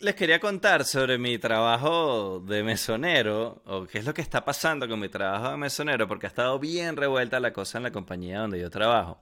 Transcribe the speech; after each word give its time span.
les 0.00 0.14
quería 0.14 0.38
contar 0.38 0.84
sobre 0.84 1.18
mi 1.18 1.38
trabajo 1.38 2.40
de 2.46 2.62
mesonero, 2.62 3.62
o 3.66 3.86
qué 3.86 3.98
es 3.98 4.04
lo 4.04 4.14
que 4.14 4.22
está 4.22 4.44
pasando 4.44 4.88
con 4.88 5.00
mi 5.00 5.08
trabajo 5.08 5.50
de 5.50 5.56
mesonero, 5.56 6.06
porque 6.06 6.26
ha 6.26 6.28
estado 6.28 6.58
bien 6.58 6.96
revuelta 6.96 7.40
la 7.40 7.52
cosa 7.52 7.78
en 7.78 7.84
la 7.84 7.90
compañía 7.90 8.40
donde 8.40 8.60
yo 8.60 8.70
trabajo. 8.70 9.20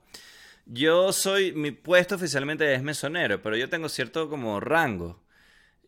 Yo 0.65 1.13
soy, 1.13 1.53
mi 1.53 1.71
puesto 1.71 2.15
oficialmente 2.15 2.73
es 2.73 2.83
mesonero, 2.83 3.41
pero 3.41 3.57
yo 3.57 3.69
tengo 3.69 3.89
cierto 3.89 4.29
como 4.29 4.59
rango. 4.59 5.23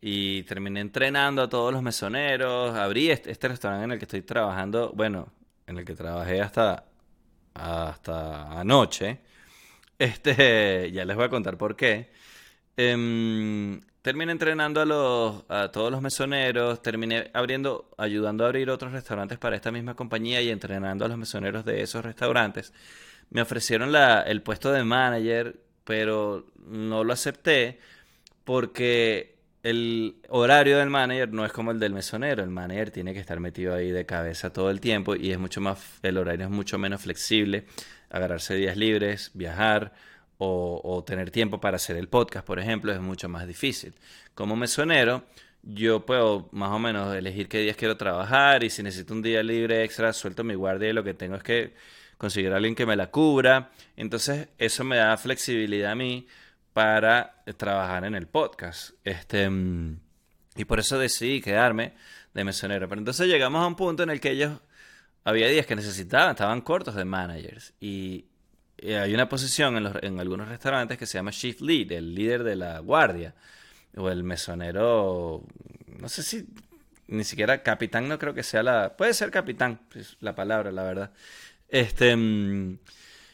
Y 0.02 0.44
terminé 0.44 0.80
entrenando 0.82 1.44
a 1.44 1.50
todos 1.50 1.74
los 1.74 1.84
mesoneros, 1.84 2.76
abrí 2.76 3.12
este, 3.12 3.48
restaurante 3.50 3.86
en 3.86 3.92
el 3.92 4.00
que 4.00 4.06
estoy 4.06 4.22
trabajando, 4.24 4.92
bueno, 4.96 5.34
en 5.68 5.78
el 5.78 5.86
que 5.86 5.96
trabajé 5.96 6.42
hasta, 6.42 6.86
hasta 7.54 8.60
anoche. 8.60 9.20
Este, 10.00 10.92
ya 10.94 11.06
les 11.06 11.16
voy 11.16 11.26
a 11.26 11.30
contar 11.30 11.58
por 11.58 11.76
qué. 11.76 12.12
Em, 12.78 13.82
terminé 14.10 14.32
entrenando 14.32 14.82
a, 14.82 14.86
los, 14.86 15.44
a 15.50 15.70
todos 15.72 15.92
los 15.92 16.02
mesoneros, 16.02 16.82
terminé 16.82 17.30
abriendo, 17.32 17.92
ayudando 17.96 18.44
a 18.44 18.48
abrir 18.48 18.72
otros 18.72 18.92
restaurantes 18.92 19.38
para 19.38 19.56
esta 19.56 19.72
misma 19.72 19.94
compañía 19.94 20.42
y 20.42 20.50
entrenando 20.50 21.06
a 21.06 21.08
los 21.08 21.16
mesoneros 21.16 21.64
de 21.64 21.84
esos 21.84 22.04
restaurantes. 22.04 22.74
Me 23.30 23.44
ofrecieron 23.44 23.92
la, 23.92 24.24
el 24.24 24.42
puesto 24.42 24.72
de 24.72 24.84
manager, 24.84 25.60
pero 25.84 26.48
no 26.66 27.04
lo 27.04 27.14
acepté 27.14 27.78
porque 28.46 29.36
el 29.62 30.16
horario 30.30 30.80
del 30.80 30.90
manager 30.90 31.32
no 31.32 31.46
es 31.46 31.52
como 31.52 31.70
el 31.70 31.78
del 31.80 31.94
mesonero. 31.94 32.42
El 32.42 32.50
manager 32.50 32.90
tiene 32.90 33.14
que 33.14 33.20
estar 33.20 33.40
metido 33.40 33.76
ahí 33.76 33.92
de 33.92 34.08
cabeza 34.08 34.52
todo 34.52 34.72
el 34.72 34.80
tiempo 34.80 35.16
y 35.16 35.32
es 35.32 35.38
mucho 35.38 35.62
más, 35.62 36.00
el 36.02 36.18
horario 36.18 36.48
es 36.48 36.52
mucho 36.52 36.80
menos 36.80 37.04
flexible. 37.04 37.66
Agarrarse 38.10 38.56
días 38.56 38.76
libres, 38.76 39.30
viajar 39.36 39.94
o, 40.42 41.04
tener 41.06 41.32
tiempo 41.32 41.60
para 41.60 41.76
hacer 41.76 41.98
el 41.98 42.08
podcast, 42.08 42.46
por 42.46 42.60
ejemplo, 42.60 42.94
es 42.94 43.02
mucho 43.02 43.28
más 43.28 43.46
difícil. 43.46 43.94
Como 44.34 44.56
mesonero, 44.56 45.24
yo 45.64 46.06
puedo 46.06 46.48
más 46.54 46.72
o 46.72 46.80
menos 46.80 47.14
elegir 47.14 47.50
qué 47.50 47.60
días 47.60 47.76
quiero 47.76 47.98
trabajar 47.98 48.64
y 48.64 48.70
si 48.70 48.82
necesito 48.82 49.14
un 49.14 49.22
día 49.22 49.44
libre 49.44 49.84
extra, 49.84 50.14
suelto 50.14 50.46
mi 50.46 50.56
guardia 50.56 50.90
y 50.90 50.94
lo 50.94 51.04
que 51.04 51.14
tengo 51.14 51.36
es 51.36 51.44
que 51.44 51.74
conseguir 52.18 52.54
a 52.54 52.56
alguien 52.56 52.74
que 52.74 52.86
me 52.86 52.96
la 52.96 53.12
cubra. 53.12 53.72
Entonces, 53.98 54.48
eso 54.58 54.84
me 54.86 54.96
da 54.96 55.18
flexibilidad 55.18 55.92
a 55.92 55.96
mí 55.96 56.26
para 56.72 57.44
trabajar 57.58 58.06
en 58.06 58.16
el 58.16 58.28
podcast. 58.28 58.92
Este, 59.04 59.50
y 60.56 60.66
por 60.66 60.80
eso 60.80 60.98
decidí 60.98 61.42
quedarme 61.42 61.94
de 62.34 62.44
mesonero. 62.46 62.88
Pero 62.88 63.00
entonces 63.00 63.28
llegamos 63.28 63.62
a 63.62 63.68
un 63.68 63.76
punto 63.76 64.04
en 64.04 64.10
el 64.10 64.22
que 64.22 64.32
ellos 64.32 64.54
había 65.26 65.50
días 65.50 65.66
que 65.66 65.76
necesitaban, 65.76 66.32
estaban 66.32 66.62
cortos 66.62 66.96
de 66.96 67.04
managers. 67.04 67.74
Y, 67.82 68.26
hay 68.84 69.14
una 69.14 69.28
posición 69.30 69.78
en, 69.78 69.92
en, 70.02 70.20
algunos 70.20 70.48
restaurantes 70.48 70.98
que 70.98 71.06
se 71.06 71.18
llama 71.18 71.32
Shift 71.32 71.62
Lead, 71.62 71.92
el 71.92 72.16
líder 72.16 72.44
de 72.44 72.56
la 72.56 72.80
guardia. 72.80 73.34
O 73.98 74.10
el 74.10 74.24
mesonero, 74.24 75.44
no 76.00 76.10
sé 76.10 76.22
si 76.22 76.48
ni 77.08 77.24
siquiera 77.24 77.64
capitán, 77.64 78.08
no 78.08 78.20
creo 78.20 78.34
que 78.34 78.44
sea 78.44 78.64
la. 78.64 78.96
Puede 78.96 79.14
ser 79.14 79.32
capitán, 79.32 79.80
la 80.20 80.36
palabra, 80.36 80.72
la 80.72 80.84
verdad. 80.84 81.12
Este. 81.68 82.16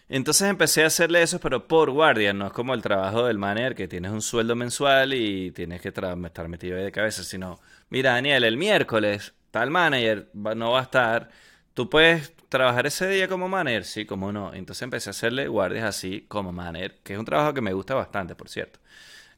Entonces 0.07 0.47
empecé 0.49 0.83
a 0.83 0.87
hacerle 0.87 1.23
eso, 1.23 1.39
pero 1.39 1.67
por 1.67 1.89
guardia, 1.89 2.31
no 2.31 2.47
es 2.47 2.53
como 2.53 2.73
el 2.75 2.81
trabajo 2.81 3.25
del 3.25 3.39
manager 3.39 3.73
que 3.73 3.87
tienes 3.87 4.11
un 4.11 4.21
sueldo 4.21 4.55
mensual 4.55 5.13
y 5.13 5.51
tienes 5.51 5.81
que 5.81 5.87
estar 5.87 6.47
metido 6.47 6.77
ahí 6.77 6.83
de 6.83 6.91
cabeza, 6.91 7.23
sino, 7.23 7.59
mira 7.89 8.13
Daniel, 8.13 8.43
el 8.43 8.55
miércoles 8.55 9.33
tal 9.49 9.71
manager 9.71 10.29
no 10.33 10.71
va 10.71 10.81
a 10.81 10.83
estar, 10.83 11.29
tú 11.73 11.89
puedes 11.89 12.34
trabajar 12.49 12.87
ese 12.87 13.07
día 13.07 13.27
como 13.27 13.47
manager, 13.49 13.83
sí, 13.85 14.05
como 14.05 14.31
no. 14.31 14.53
Entonces 14.53 14.81
empecé 14.83 15.09
a 15.09 15.11
hacerle 15.11 15.47
guardias 15.47 15.85
así 15.85 16.25
como 16.27 16.51
manager, 16.51 16.97
que 17.03 17.13
es 17.13 17.19
un 17.19 17.25
trabajo 17.25 17.53
que 17.53 17.61
me 17.61 17.73
gusta 17.73 17.95
bastante, 17.95 18.35
por 18.35 18.49
cierto. 18.49 18.79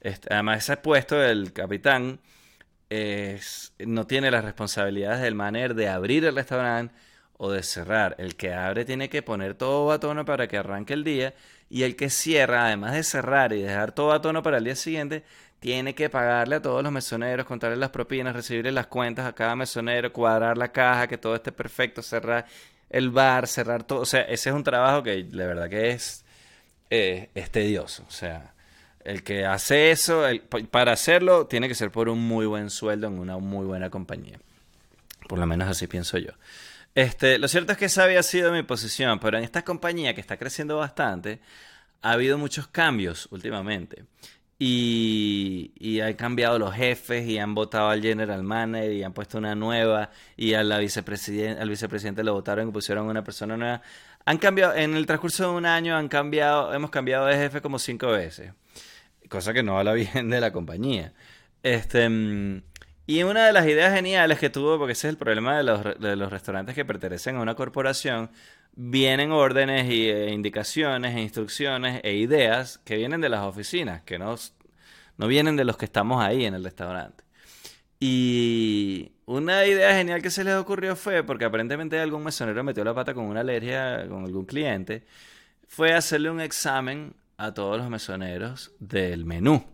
Este, 0.02 0.34
además, 0.34 0.60
ese 0.64 0.78
puesto 0.78 1.16
del 1.18 1.54
capitán 1.54 2.20
no 3.86 4.08
tiene 4.08 4.32
las 4.32 4.46
responsabilidades 4.46 5.22
del 5.22 5.36
manager 5.36 5.76
de 5.76 5.90
abrir 5.90 6.26
el 6.26 6.36
restaurante 6.36 6.94
o 7.38 7.52
de 7.52 7.64
cerrar. 7.64 8.16
El 8.18 8.36
que 8.36 8.54
abre 8.54 8.86
tiene 8.86 9.10
que 9.10 9.22
poner 9.22 9.56
todo 9.56 9.92
a 9.92 10.00
tono 10.00 10.26
para 10.26 10.48
que 10.48 10.58
arranque 10.58 10.94
el 10.94 11.04
día 11.04 11.34
y 11.70 11.84
el 11.84 11.96
que 11.96 12.10
cierra, 12.10 12.66
además 12.66 12.94
de 12.94 13.04
cerrar 13.04 13.54
y 13.54 13.62
dejar 13.62 13.92
todo 13.92 14.14
a 14.14 14.22
tono 14.22 14.42
para 14.44 14.58
el 14.58 14.64
día 14.64 14.76
siguiente, 14.76 15.24
tiene 15.60 15.96
que 15.96 16.10
pagarle 16.10 16.56
a 16.56 16.62
todos 16.62 16.84
los 16.84 16.92
mesoneros, 16.92 17.46
contarle 17.46 17.78
las 17.78 17.90
propinas, 17.90 18.36
recibirle 18.36 18.72
las 18.72 18.88
cuentas 18.88 19.26
a 19.26 19.34
cada 19.34 19.56
mesonero, 19.56 20.14
cuadrar 20.14 20.58
la 20.58 20.72
caja, 20.72 21.08
que 21.08 21.18
todo 21.18 21.36
esté 21.36 21.52
perfecto, 21.52 22.02
cerrar 22.02 22.46
el 22.90 23.10
bar, 23.10 23.48
cerrar 23.48 23.84
todo. 23.84 24.02
O 24.02 24.06
sea, 24.06 24.22
ese 24.22 24.50
es 24.50 24.56
un 24.56 24.64
trabajo 24.64 25.04
que 25.04 25.24
de 25.24 25.48
verdad 25.48 25.70
que 25.70 25.92
es, 25.92 26.26
eh, 26.90 27.30
es 27.36 27.52
tedioso. 27.52 28.04
O 28.08 28.12
sea, 28.12 28.54
el 29.04 29.24
que 29.24 29.46
hace 29.46 29.92
eso, 29.92 30.24
para 30.72 30.92
hacerlo, 30.94 31.48
tiene 31.48 31.68
que 31.68 31.76
ser 31.76 31.92
por 31.92 32.10
un 32.10 32.20
muy 32.20 32.46
buen 32.46 32.70
sueldo 32.70 33.08
en 33.08 33.20
una 33.20 33.38
muy 33.38 33.66
buena 33.66 33.90
compañía. 33.90 34.40
Por 35.28 35.40
lo 35.40 35.46
menos 35.46 35.70
así 35.70 35.88
pienso 35.88 36.18
yo. 36.18 36.32
Este, 36.96 37.38
lo 37.38 37.48
cierto 37.48 37.74
es 37.74 37.78
que 37.78 37.86
esa 37.86 38.04
había 38.04 38.24
sido 38.24 38.52
mi 38.52 38.64
posición, 38.64 39.20
pero 39.20 39.38
en 39.38 39.44
esta 39.44 39.64
compañía 39.64 40.16
que 40.16 40.22
está 40.22 40.38
creciendo 40.38 40.78
bastante, 40.78 41.40
ha 42.02 42.12
habido 42.12 42.38
muchos 42.38 42.68
cambios 42.68 43.28
últimamente. 43.32 44.06
Y, 44.60 46.00
han 46.02 46.14
cambiado 46.14 46.58
los 46.58 46.74
jefes 46.74 47.28
y 47.28 47.38
han 47.38 47.54
votado 47.54 47.90
al 47.90 48.02
general 48.02 48.44
manager 48.44 48.92
y 48.92 49.04
han 49.04 49.14
puesto 49.14 49.38
una 49.38 49.56
nueva 49.56 50.10
y 50.36 50.54
a 50.54 50.64
vicepresidente, 50.80 51.62
al 51.62 51.70
vicepresidente 51.70 52.24
lo 52.24 52.34
votaron 52.34 52.70
y 52.70 52.72
pusieron 52.72 53.08
una 53.08 53.24
persona 53.24 53.58
nueva. 53.58 53.82
Han 54.26 54.38
cambiado, 54.38 54.76
en 54.76 54.96
el 54.96 55.06
transcurso 55.06 55.52
de 55.52 55.58
un 55.58 55.66
año 55.66 55.96
han 55.96 56.08
cambiado, 56.08 56.74
hemos 56.74 56.90
cambiado 56.90 57.28
de 57.28 57.36
jefe 57.36 57.62
como 57.62 57.80
cinco 57.80 58.08
veces, 58.08 58.54
cosa 59.30 59.54
que 59.54 59.64
no 59.64 59.78
habla 59.78 59.94
bien 60.14 60.30
de 60.30 60.42
la 60.42 60.52
compañía. 60.52 61.14
Este, 61.64 62.10
y 63.06 63.24
una 63.24 63.46
de 63.46 63.54
las 63.54 63.66
ideas 63.68 63.94
geniales 63.94 64.38
que 64.40 64.50
tuvo, 64.50 64.78
porque 64.78 64.94
ese 64.94 65.08
es 65.08 65.14
el 65.14 65.18
problema 65.18 65.58
de 65.58 66.16
los 66.16 66.30
restaurantes 66.32 66.76
que 66.76 66.84
pertenecen 66.84 67.38
a 67.38 67.42
una 67.42 67.56
corporación, 67.56 68.30
vienen 68.78 69.32
órdenes 69.32 69.92
y, 69.92 70.08
e 70.08 70.32
indicaciones 70.32 71.16
e 71.16 71.22
instrucciones 71.22 72.00
e 72.04 72.14
ideas 72.14 72.78
que 72.86 72.96
vienen 72.96 73.20
de 73.22 73.30
las 73.30 73.42
oficinas, 73.42 74.04
que 74.04 74.20
no, 74.20 74.36
no 75.18 75.28
vienen 75.28 75.56
de 75.56 75.66
los 75.66 75.78
que 75.78 75.86
estamos 75.86 76.24
ahí 76.24 76.46
en 76.46 76.54
el 76.54 76.64
restaurante. 76.64 77.24
Y 78.00 79.14
una 79.26 79.66
idea 79.66 79.96
genial 79.96 80.22
que 80.22 80.30
se 80.30 80.44
les 80.44 80.54
ocurrió 80.56 80.96
fue, 80.96 81.24
porque 81.24 81.46
aparentemente 81.46 82.00
algún 82.00 82.24
mesonero 82.24 82.64
metió 82.64 82.84
la 82.84 82.94
pata 82.94 83.16
con 83.16 83.26
una 83.26 83.42
alergia 83.42 84.08
con 84.08 84.24
algún 84.24 84.46
cliente, 84.46 85.06
fue 85.68 85.94
hacerle 85.94 86.30
un 86.30 86.40
examen 86.40 87.16
a 87.38 87.54
todos 87.54 87.80
los 87.80 87.90
mesoneros 87.90 88.72
del 88.80 89.26
menú. 89.26 89.66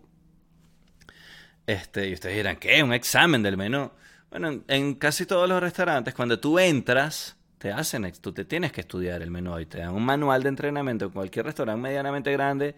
Este, 1.67 2.07
y 2.07 2.13
ustedes 2.13 2.37
dirán, 2.37 2.55
¿qué? 2.55 2.81
¿Un 2.81 2.93
examen 2.93 3.43
del 3.43 3.57
menú? 3.57 3.91
Bueno, 4.31 4.63
en, 4.67 4.95
casi 4.95 5.25
todos 5.25 5.47
los 5.49 5.61
restaurantes, 5.61 6.13
cuando 6.13 6.39
tú 6.39 6.57
entras, 6.57 7.37
te 7.63 7.71
hacen, 7.71 8.11
tú 8.19 8.33
te 8.33 8.43
tienes 8.43 8.73
que 8.73 8.81
estudiar 8.81 9.21
el 9.21 9.31
menú 9.31 9.57
y 9.57 9.65
te 9.65 9.77
dan 9.77 9.95
un 9.95 10.03
manual 10.03 10.43
de 10.43 10.49
entrenamiento. 10.49 11.05
En 11.05 11.11
cualquier 11.11 11.45
restaurante 11.45 11.81
medianamente 11.81 12.29
grande 12.33 12.75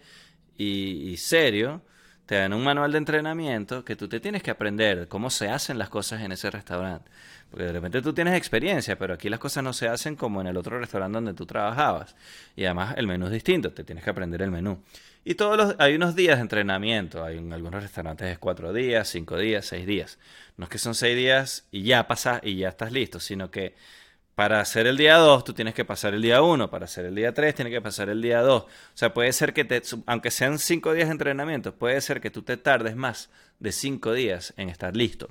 y, 0.56 1.16
serio, 1.16 1.82
te 2.24 2.36
dan 2.36 2.52
un 2.52 2.62
manual 2.62 2.92
de 2.92 2.98
entrenamiento 2.98 3.84
que 3.84 3.96
tú 3.96 4.06
te 4.06 4.20
tienes 4.20 4.44
que 4.44 4.52
aprender 4.52 5.08
cómo 5.08 5.28
se 5.28 5.48
hacen 5.48 5.76
las 5.76 5.88
cosas 5.88 6.22
en 6.22 6.30
ese 6.30 6.52
restaurante. 6.52 7.10
Porque 7.50 7.64
de 7.64 7.72
repente 7.72 8.00
tú 8.00 8.12
tienes 8.12 8.36
experiencia, 8.36 8.96
pero 8.96 9.14
aquí 9.14 9.28
las 9.28 9.40
cosas 9.40 9.64
no 9.64 9.72
se 9.72 9.88
hacen 9.88 10.14
como 10.14 10.40
en 10.40 10.46
el 10.46 10.56
otro 10.56 10.78
restaurante 10.78 11.16
donde 11.16 11.34
tú 11.34 11.46
trabajabas. 11.46 12.14
Y 12.54 12.64
además 12.64 12.94
el 12.96 13.08
menú 13.08 13.26
es 13.26 13.32
distinto, 13.32 13.72
te 13.72 13.82
tienes 13.82 14.04
que 14.04 14.10
aprender 14.10 14.40
el 14.40 14.52
menú. 14.52 14.80
Y 15.24 15.34
todos 15.34 15.56
los, 15.56 15.74
hay 15.80 15.96
unos 15.96 16.14
días 16.14 16.36
de 16.36 16.42
entrenamiento. 16.42 17.24
Hay 17.24 17.38
en 17.38 17.52
algunos 17.52 17.82
restaurantes 17.82 18.28
es 18.28 18.38
cuatro 18.38 18.72
días, 18.72 19.08
cinco 19.08 19.36
días, 19.36 19.66
seis 19.66 19.84
días. 19.84 20.20
No 20.56 20.66
es 20.66 20.70
que 20.70 20.78
son 20.78 20.94
seis 20.94 21.16
días 21.16 21.66
y 21.72 21.82
ya 21.82 22.06
pasas 22.06 22.40
y 22.44 22.54
ya 22.54 22.68
estás 22.68 22.92
listo, 22.92 23.18
sino 23.18 23.50
que 23.50 23.74
para 24.36 24.60
hacer 24.60 24.86
el 24.86 24.98
día 24.98 25.16
dos 25.16 25.44
tú 25.44 25.54
tienes 25.54 25.74
que 25.74 25.84
pasar 25.84 26.12
el 26.14 26.20
día 26.20 26.42
uno. 26.42 26.70
Para 26.70 26.84
hacer 26.84 27.06
el 27.06 27.14
día 27.14 27.32
tres 27.32 27.54
tienes 27.54 27.72
que 27.72 27.80
pasar 27.80 28.10
el 28.10 28.20
día 28.20 28.42
dos. 28.42 28.64
O 28.64 28.68
sea, 28.94 29.12
puede 29.14 29.32
ser 29.32 29.54
que 29.54 29.64
te, 29.64 29.82
aunque 30.04 30.30
sean 30.30 30.58
cinco 30.58 30.92
días 30.92 31.08
de 31.08 31.12
entrenamiento, 31.12 31.74
puede 31.74 32.00
ser 32.02 32.20
que 32.20 32.30
tú 32.30 32.42
te 32.42 32.58
tardes 32.58 32.94
más 32.94 33.30
de 33.58 33.72
cinco 33.72 34.12
días 34.12 34.52
en 34.58 34.68
estar 34.68 34.94
listo. 34.94 35.30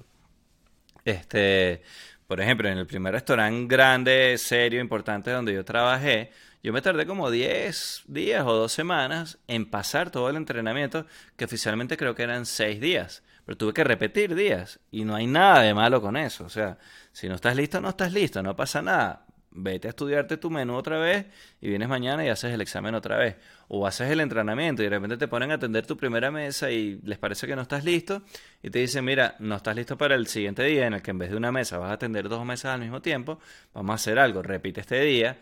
Este, 1.05 1.84
por 2.25 2.41
ejemplo, 2.41 2.67
en 2.67 2.79
el 2.79 2.87
primer 2.87 3.13
restaurante 3.13 3.67
grande, 3.67 4.37
serio, 4.40 4.81
importante 4.81 5.29
donde 5.29 5.53
yo 5.53 5.63
trabajé, 5.63 6.31
yo 6.66 6.73
me 6.73 6.82
tardé 6.82 7.06
como 7.06 7.29
10 7.29 8.06
días 8.08 8.44
o 8.44 8.52
2 8.52 8.72
semanas 8.72 9.38
en 9.47 9.70
pasar 9.70 10.09
todo 10.09 10.32
el 10.32 10.35
entrenamiento, 10.35 11.06
que 11.38 11.46
oficialmente 11.46 11.96
creo 11.96 12.16
que 12.16 12.23
eran 12.23 12.47
6 12.47 12.82
días. 12.82 13.22
Pero 13.46 13.56
tuve 13.56 13.72
que 13.72 13.84
repetir 13.84 14.34
días 14.34 14.79
y 14.90 15.06
no 15.06 15.14
hay 15.14 15.28
nada 15.28 15.62
de 15.62 15.76
malo 15.76 16.02
con 16.02 16.17
eso. 16.17 16.44
O 16.44 16.50
sea, 16.50 16.79
si 17.12 17.29
no 17.29 17.35
estás 17.35 17.56
listo, 17.56 17.79
no 17.82 17.90
estás 17.90 18.12
listo, 18.12 18.41
no 18.41 18.56
pasa 18.56 18.82
nada. 18.82 19.28
Vete 19.52 19.90
a 19.90 19.91
estudiarte 19.91 20.38
tu 20.38 20.50
menú 20.50 20.73
otra 20.73 20.97
vez 20.97 21.28
y 21.62 21.70
vienes 21.70 21.88
mañana 21.88 22.26
y 22.26 22.29
haces 22.29 22.52
el 22.52 22.62
examen 22.62 22.96
otra 22.96 23.18
vez. 23.18 23.35
O 23.68 23.85
haces 23.85 24.09
el 24.09 24.20
entrenamiento 24.20 24.82
y 24.82 24.85
de 24.85 24.90
repente 24.90 25.18
te 25.18 25.28
ponen 25.28 25.52
a 25.52 25.53
atender 25.53 25.85
tu 25.85 25.96
primera 25.96 26.32
mesa 26.32 26.72
y 26.72 27.00
les 27.03 27.20
parece 27.20 27.46
que 27.46 27.56
no 27.56 27.61
estás 27.61 27.85
listo 27.85 28.23
y 28.64 28.72
te 28.72 28.79
dicen, 28.79 29.06
mira, 29.06 29.35
no 29.38 29.58
estás 29.58 29.76
listo 29.76 30.00
para 30.00 30.16
el 30.16 30.26
siguiente 30.26 30.64
día 30.64 30.88
en 30.88 30.96
el 30.96 31.03
que 31.03 31.11
en 31.11 31.20
vez 31.20 31.29
de 31.29 31.38
una 31.38 31.52
mesa 31.52 31.78
vas 31.78 31.91
a 31.91 31.94
atender 31.94 32.28
dos 32.28 32.44
mesas 32.44 32.73
al 32.73 32.82
mismo 32.82 33.03
tiempo. 33.03 33.40
Vamos 33.72 33.91
a 33.91 33.96
hacer 33.97 34.18
algo, 34.18 34.41
repite 34.41 34.82
este 34.82 35.00
día 35.02 35.38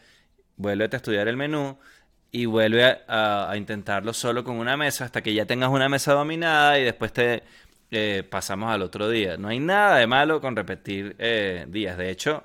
vuelve 0.58 0.90
a 0.92 0.96
estudiar 0.96 1.28
el 1.28 1.38
menú 1.38 1.78
y 2.32 2.46
vuelve 2.46 3.02
a, 3.08 3.54
intentarlo 3.56 4.12
solo 4.12 4.44
con 4.44 4.58
una 4.58 4.76
mesa 4.76 5.06
hasta 5.06 5.22
que 5.22 5.34
ya 5.34 5.46
tengas 5.46 5.70
una 5.70 5.88
mesa 5.88 6.14
dominada 6.14 6.80
y 6.80 6.84
después 6.84 7.14
te 7.14 7.44
eh, 7.92 8.24
pasamos 8.28 8.72
al 8.72 8.82
otro 8.82 9.08
día. 9.08 9.38
No 9.38 9.50
hay 9.50 9.60
nada 9.60 9.98
de 9.98 10.08
malo 10.08 10.42
con 10.42 10.56
repetir 10.56 11.16
eh, 11.20 11.66
días. 11.70 11.96
De 11.96 12.10
hecho, 12.10 12.44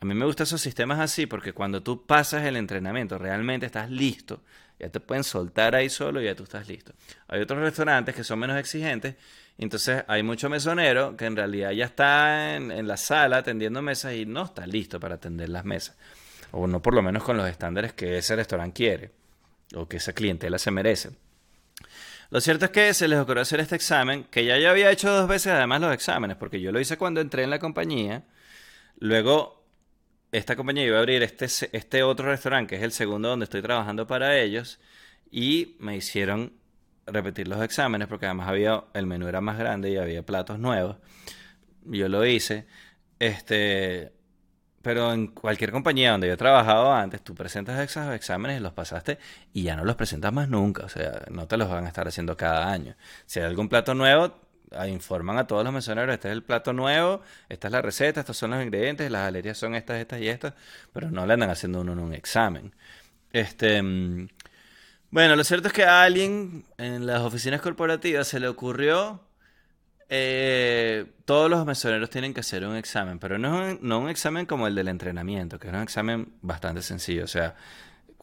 a 0.00 0.04
mí 0.04 0.12
me 0.14 0.26
gustan 0.26 0.44
esos 0.44 0.60
sistemas 0.60 1.00
así 1.00 1.24
porque 1.24 1.54
cuando 1.54 1.82
tú 1.82 2.04
pasas 2.04 2.44
el 2.44 2.56
entrenamiento, 2.56 3.16
realmente 3.16 3.64
estás 3.64 3.90
listo. 3.90 4.42
Ya 4.78 4.90
te 4.90 5.00
pueden 5.00 5.24
soltar 5.24 5.74
ahí 5.74 5.88
solo 5.88 6.20
y 6.20 6.26
ya 6.26 6.34
tú 6.34 6.42
estás 6.42 6.68
listo. 6.68 6.92
Hay 7.28 7.40
otros 7.40 7.60
restaurantes 7.60 8.14
que 8.14 8.24
son 8.24 8.38
menos 8.38 8.58
exigentes. 8.58 9.14
Entonces 9.56 10.04
hay 10.08 10.22
mucho 10.22 10.50
mesonero 10.50 11.16
que 11.16 11.24
en 11.24 11.36
realidad 11.36 11.70
ya 11.70 11.86
está 11.86 12.56
en, 12.56 12.70
en 12.70 12.86
la 12.86 12.98
sala 12.98 13.38
atendiendo 13.38 13.80
mesas 13.80 14.12
y 14.12 14.26
no 14.26 14.44
está 14.44 14.66
listo 14.66 15.00
para 15.00 15.14
atender 15.14 15.48
las 15.48 15.64
mesas. 15.64 15.96
O 16.52 16.66
no 16.66 16.80
por 16.80 16.94
lo 16.94 17.02
menos 17.02 17.24
con 17.24 17.36
los 17.36 17.48
estándares 17.48 17.92
que 17.92 18.18
ese 18.18 18.36
restaurante 18.36 18.74
quiere 18.74 19.10
o 19.74 19.88
que 19.88 19.96
esa 19.96 20.12
clientela 20.12 20.58
se 20.58 20.70
merece. 20.70 21.10
Lo 22.30 22.40
cierto 22.40 22.64
es 22.66 22.70
que 22.70 22.94
se 22.94 23.08
les 23.08 23.18
ocurrió 23.18 23.42
hacer 23.42 23.60
este 23.60 23.76
examen, 23.76 24.24
que 24.24 24.44
ya 24.44 24.58
yo 24.58 24.70
había 24.70 24.90
hecho 24.90 25.10
dos 25.10 25.28
veces 25.28 25.52
además 25.52 25.82
los 25.82 25.92
exámenes, 25.92 26.36
porque 26.36 26.60
yo 26.60 26.72
lo 26.72 26.80
hice 26.80 26.96
cuando 26.96 27.20
entré 27.20 27.42
en 27.42 27.50
la 27.50 27.58
compañía. 27.58 28.24
Luego, 28.98 29.62
esta 30.32 30.56
compañía 30.56 30.86
iba 30.86 30.96
a 30.96 31.00
abrir 31.00 31.22
este, 31.22 31.46
este 31.76 32.02
otro 32.02 32.28
restaurante, 32.28 32.70
que 32.70 32.76
es 32.76 32.82
el 32.82 32.92
segundo 32.92 33.28
donde 33.28 33.44
estoy 33.44 33.60
trabajando 33.60 34.06
para 34.06 34.38
ellos, 34.38 34.80
y 35.30 35.76
me 35.78 35.94
hicieron 35.94 36.54
repetir 37.06 37.48
los 37.48 37.62
exámenes, 37.62 38.08
porque 38.08 38.26
además 38.26 38.48
había, 38.48 38.84
el 38.94 39.06
menú 39.06 39.28
era 39.28 39.42
más 39.42 39.58
grande 39.58 39.90
y 39.90 39.98
había 39.98 40.24
platos 40.24 40.58
nuevos. 40.58 40.96
Yo 41.84 42.08
lo 42.08 42.24
hice. 42.24 42.66
Este, 43.18 44.12
pero 44.82 45.12
en 45.12 45.28
cualquier 45.28 45.70
compañía 45.70 46.12
donde 46.12 46.26
yo 46.26 46.34
he 46.34 46.36
trabajado 46.36 46.92
antes, 46.92 47.22
tú 47.22 47.34
presentas 47.34 47.78
esos 47.80 48.12
exámenes 48.14 48.60
los 48.60 48.72
pasaste 48.72 49.18
y 49.52 49.62
ya 49.62 49.76
no 49.76 49.84
los 49.84 49.96
presentas 49.96 50.32
más 50.32 50.48
nunca. 50.48 50.84
O 50.84 50.88
sea, 50.88 51.22
no 51.30 51.46
te 51.46 51.56
los 51.56 51.68
van 51.70 51.84
a 51.84 51.88
estar 51.88 52.06
haciendo 52.08 52.36
cada 52.36 52.70
año. 52.70 52.96
Si 53.26 53.40
hay 53.40 53.46
algún 53.46 53.68
plato 53.68 53.94
nuevo, 53.94 54.34
informan 54.88 55.38
a 55.38 55.46
todos 55.46 55.64
los 55.64 55.72
mesoneros, 55.72 56.14
este 56.14 56.28
es 56.28 56.32
el 56.32 56.42
plato 56.42 56.72
nuevo, 56.72 57.22
esta 57.48 57.68
es 57.68 57.72
la 57.72 57.82
receta, 57.82 58.20
estos 58.20 58.36
son 58.36 58.50
los 58.50 58.62
ingredientes, 58.62 59.10
las 59.10 59.28
alergias 59.28 59.58
son 59.58 59.74
estas, 59.74 59.98
estas 59.98 60.20
y 60.20 60.28
estas, 60.28 60.54
pero 60.92 61.10
no 61.10 61.26
le 61.26 61.34
andan 61.34 61.50
haciendo 61.50 61.80
uno 61.80 61.92
en 61.92 61.98
un 61.98 62.14
examen. 62.14 62.74
Este, 63.32 63.82
mm, 63.82 64.28
bueno, 65.10 65.36
lo 65.36 65.44
cierto 65.44 65.68
es 65.68 65.74
que 65.74 65.84
a 65.84 66.02
alguien 66.02 66.64
en 66.78 67.06
las 67.06 67.20
oficinas 67.20 67.60
corporativas 67.60 68.28
se 68.28 68.40
le 68.40 68.48
ocurrió 68.48 69.20
eh, 70.08 71.06
todos 71.24 71.50
los 71.50 71.64
mesoneros 71.64 72.10
tienen 72.10 72.34
que 72.34 72.40
hacer 72.40 72.66
un 72.66 72.76
examen, 72.76 73.18
pero 73.18 73.38
no, 73.38 73.74
no 73.80 73.98
un 74.00 74.08
examen 74.08 74.46
como 74.46 74.66
el 74.66 74.74
del 74.74 74.88
entrenamiento, 74.88 75.58
que 75.58 75.68
es 75.68 75.74
un 75.74 75.80
examen 75.80 76.34
bastante 76.42 76.82
sencillo. 76.82 77.24
O 77.24 77.28
sea, 77.28 77.54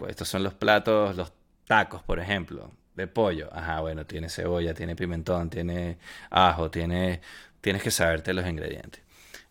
estos 0.08 0.28
son 0.28 0.44
los 0.44 0.54
platos, 0.54 1.16
los 1.16 1.34
tacos, 1.66 2.04
por 2.04 2.20
ejemplo, 2.20 2.72
de 2.96 3.08
pollo. 3.08 3.50
Ajá, 3.52 3.82
bueno, 3.82 4.06
tiene 4.06 4.30
cebolla, 4.30 4.74
tiene 4.74 4.96
pimentón, 4.96 5.50
tiene 5.50 5.98
ajo, 6.30 6.70
tiene, 6.72 7.22
tienes 7.62 7.84
que 7.84 7.92
saberte 7.92 8.34
los 8.34 8.48
ingredientes. 8.48 9.02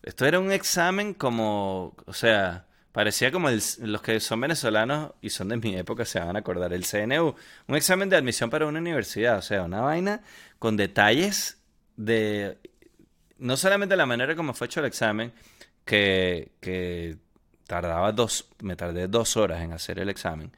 Esto 0.01 0.25
era 0.25 0.39
un 0.39 0.51
examen 0.51 1.13
como, 1.13 1.95
o 2.05 2.13
sea, 2.13 2.65
parecía 2.91 3.31
como 3.31 3.49
los 3.49 4.01
que 4.01 4.19
son 4.19 4.41
venezolanos 4.41 5.11
y 5.21 5.29
son 5.29 5.49
de 5.49 5.57
mi 5.57 5.75
época 5.75 6.05
se 6.05 6.19
van 6.19 6.35
a 6.35 6.39
acordar, 6.39 6.73
el 6.73 6.85
CNU, 6.85 7.35
un 7.67 7.75
examen 7.75 8.09
de 8.09 8.15
admisión 8.15 8.49
para 8.49 8.65
una 8.65 8.79
universidad, 8.79 9.37
o 9.37 9.41
sea, 9.41 9.63
una 9.63 9.81
vaina 9.81 10.21
con 10.57 10.77
detalles 10.77 11.58
de 11.99 12.57
no 13.39 13.57
solamente 13.57 13.97
la 13.97 14.05
manera 14.05 14.35
como 14.35 14.53
fue 14.53 14.67
hecho 14.67 14.79
el 14.79 14.85
examen, 14.85 15.33
que, 15.83 16.53
que 16.61 17.17
tardaba 17.67 18.11
dos, 18.13 18.49
me 18.61 18.75
tardé 18.75 19.07
dos 19.07 19.35
horas 19.37 19.61
en 19.61 19.73
hacer 19.73 19.99
el 19.99 20.09
examen. 20.09 20.51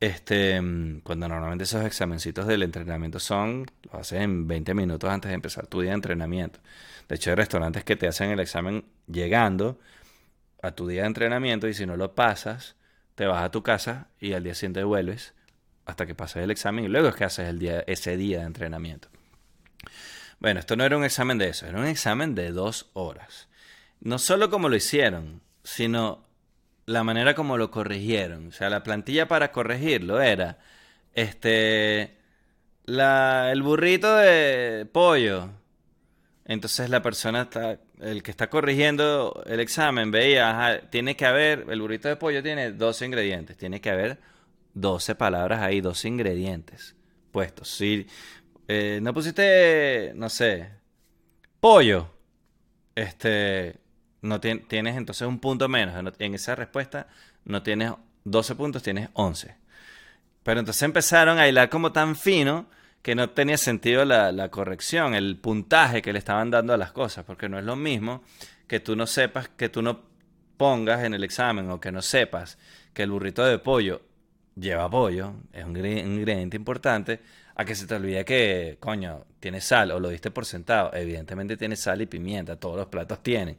Este, 0.00 0.58
cuando 1.02 1.28
normalmente 1.28 1.64
esos 1.64 1.84
examencitos 1.84 2.46
del 2.46 2.62
entrenamiento 2.62 3.20
son, 3.20 3.66
lo 3.92 4.00
haces 4.00 4.22
en 4.22 4.46
20 4.48 4.72
minutos 4.74 5.10
antes 5.10 5.28
de 5.28 5.34
empezar 5.34 5.66
tu 5.66 5.82
día 5.82 5.90
de 5.90 5.96
entrenamiento. 5.96 6.60
De 7.08 7.16
hecho, 7.16 7.30
hay 7.30 7.36
restaurantes 7.36 7.84
que 7.84 7.96
te 7.96 8.08
hacen 8.08 8.30
el 8.30 8.40
examen 8.40 8.84
llegando 9.06 9.78
a 10.62 10.72
tu 10.72 10.86
día 10.86 11.02
de 11.02 11.08
entrenamiento 11.08 11.68
y 11.68 11.74
si 11.74 11.84
no 11.84 11.96
lo 11.96 12.14
pasas, 12.14 12.76
te 13.16 13.26
vas 13.26 13.42
a 13.42 13.50
tu 13.50 13.62
casa 13.62 14.08
y 14.18 14.32
al 14.32 14.44
día 14.44 14.54
siguiente 14.54 14.82
vuelves 14.84 15.34
hasta 15.84 16.06
que 16.06 16.14
pases 16.14 16.42
el 16.44 16.50
examen 16.50 16.86
y 16.86 16.88
luego 16.88 17.08
es 17.08 17.16
que 17.16 17.24
haces 17.24 17.48
el 17.48 17.58
día, 17.58 17.80
ese 17.86 18.16
día 18.16 18.40
de 18.40 18.46
entrenamiento. 18.46 19.08
Bueno, 20.40 20.60
esto 20.60 20.74
no 20.74 20.84
era 20.84 20.96
un 20.96 21.04
examen 21.04 21.38
de 21.38 21.48
eso, 21.48 21.66
era 21.66 21.78
un 21.78 21.86
examen 21.86 22.34
de 22.34 22.50
dos 22.50 22.90
horas. 22.94 23.48
No 24.00 24.18
solo 24.18 24.50
como 24.50 24.70
lo 24.70 24.76
hicieron, 24.76 25.42
sino 25.62 26.24
la 26.86 27.04
manera 27.04 27.34
como 27.34 27.58
lo 27.58 27.70
corrigieron. 27.70 28.48
O 28.48 28.52
sea, 28.52 28.70
la 28.70 28.82
plantilla 28.82 29.28
para 29.28 29.52
corregirlo 29.52 30.20
era 30.20 30.58
este 31.14 32.16
la, 32.86 33.52
el 33.52 33.62
burrito 33.62 34.16
de 34.16 34.86
pollo. 34.90 35.50
Entonces 36.46 36.90
la 36.90 37.02
persona 37.02 37.42
está, 37.42 37.78
el 38.00 38.22
que 38.22 38.30
está 38.30 38.48
corrigiendo 38.50 39.42
el 39.46 39.60
examen 39.60 40.10
veía, 40.10 40.88
tiene 40.90 41.16
que 41.16 41.26
haber, 41.26 41.66
el 41.68 41.80
burrito 41.80 42.08
de 42.08 42.16
pollo 42.16 42.42
tiene 42.42 42.72
12 42.72 43.06
ingredientes, 43.06 43.56
tiene 43.56 43.80
que 43.80 43.90
haber 43.90 44.18
12 44.74 45.14
palabras 45.14 45.60
ahí, 45.60 45.80
12 45.80 46.08
ingredientes 46.08 46.96
puestos. 47.30 47.68
Si 47.68 48.06
eh, 48.72 49.00
no 49.02 49.12
pusiste, 49.12 50.12
no 50.14 50.28
sé, 50.28 50.70
pollo. 51.58 52.08
Este, 52.94 53.80
no 54.22 54.40
tienes 54.40 54.96
entonces 54.96 55.26
un 55.26 55.40
punto 55.40 55.68
menos. 55.68 55.96
En 56.20 56.34
esa 56.34 56.54
respuesta 56.54 57.08
no 57.44 57.64
tienes 57.64 57.92
12 58.22 58.54
puntos, 58.54 58.84
tienes 58.84 59.08
11. 59.14 59.56
Pero 60.44 60.60
entonces 60.60 60.82
empezaron 60.84 61.40
a 61.40 61.48
hilar 61.48 61.68
como 61.68 61.90
tan 61.90 62.14
fino 62.14 62.66
que 63.02 63.16
no 63.16 63.30
tenía 63.30 63.56
sentido 63.56 64.04
la, 64.04 64.30
la, 64.30 64.50
corrección, 64.52 65.14
el 65.14 65.36
puntaje 65.36 66.00
que 66.00 66.12
le 66.12 66.20
estaban 66.20 66.52
dando 66.52 66.72
a 66.72 66.76
las 66.76 66.92
cosas, 66.92 67.24
porque 67.24 67.48
no 67.48 67.58
es 67.58 67.64
lo 67.64 67.74
mismo 67.74 68.22
que 68.68 68.78
tú 68.78 68.94
no 68.94 69.08
sepas, 69.08 69.48
que 69.48 69.68
tú 69.68 69.82
no 69.82 70.02
pongas 70.56 71.02
en 71.02 71.14
el 71.14 71.24
examen 71.24 71.68
o 71.70 71.80
que 71.80 71.90
no 71.90 72.02
sepas 72.02 72.56
que 72.92 73.02
el 73.02 73.10
burrito 73.10 73.44
de 73.44 73.58
pollo 73.58 74.02
lleva 74.54 74.88
pollo, 74.88 75.34
es 75.52 75.64
un 75.64 75.76
ingrediente 75.76 76.56
importante, 76.56 77.20
a 77.60 77.64
que 77.66 77.74
se 77.74 77.86
te 77.86 77.94
olvide 77.94 78.24
que, 78.24 78.78
coño, 78.80 79.26
tiene 79.38 79.60
sal 79.60 79.90
o 79.90 80.00
lo 80.00 80.08
diste 80.08 80.30
por 80.30 80.46
sentado. 80.46 80.92
Evidentemente 80.94 81.58
tiene 81.58 81.76
sal 81.76 82.00
y 82.00 82.06
pimienta, 82.06 82.56
todos 82.56 82.78
los 82.78 82.86
platos 82.86 83.22
tienen. 83.22 83.58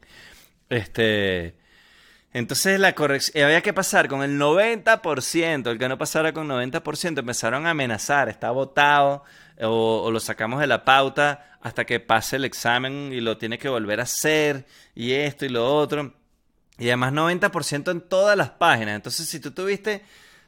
Este. 0.68 1.54
Entonces 2.32 2.80
la 2.80 2.94
corrección, 2.94 3.44
había 3.44 3.60
que 3.60 3.72
pasar 3.72 4.08
con 4.08 4.24
el 4.24 4.40
90%, 4.40 5.70
el 5.70 5.78
que 5.78 5.88
no 5.88 5.98
pasara 5.98 6.32
con 6.32 6.48
90% 6.48 7.20
empezaron 7.20 7.66
a 7.66 7.70
amenazar, 7.70 8.28
está 8.28 8.50
votado 8.50 9.22
o, 9.60 10.10
lo 10.10 10.18
sacamos 10.18 10.58
de 10.58 10.66
la 10.66 10.84
pauta 10.84 11.58
hasta 11.60 11.84
que 11.84 12.00
pase 12.00 12.36
el 12.36 12.44
examen 12.44 13.12
y 13.12 13.20
lo 13.20 13.38
tiene 13.38 13.56
que 13.56 13.68
volver 13.68 14.00
a 14.00 14.04
hacer 14.04 14.66
y 14.96 15.12
esto 15.12 15.44
y 15.44 15.50
lo 15.50 15.76
otro. 15.76 16.14
Y 16.76 16.88
además 16.88 17.12
90% 17.12 17.92
en 17.92 18.00
todas 18.00 18.36
las 18.36 18.50
páginas. 18.50 18.96
Entonces 18.96 19.28
si 19.28 19.38
tú 19.38 19.52
tuviste 19.52 20.02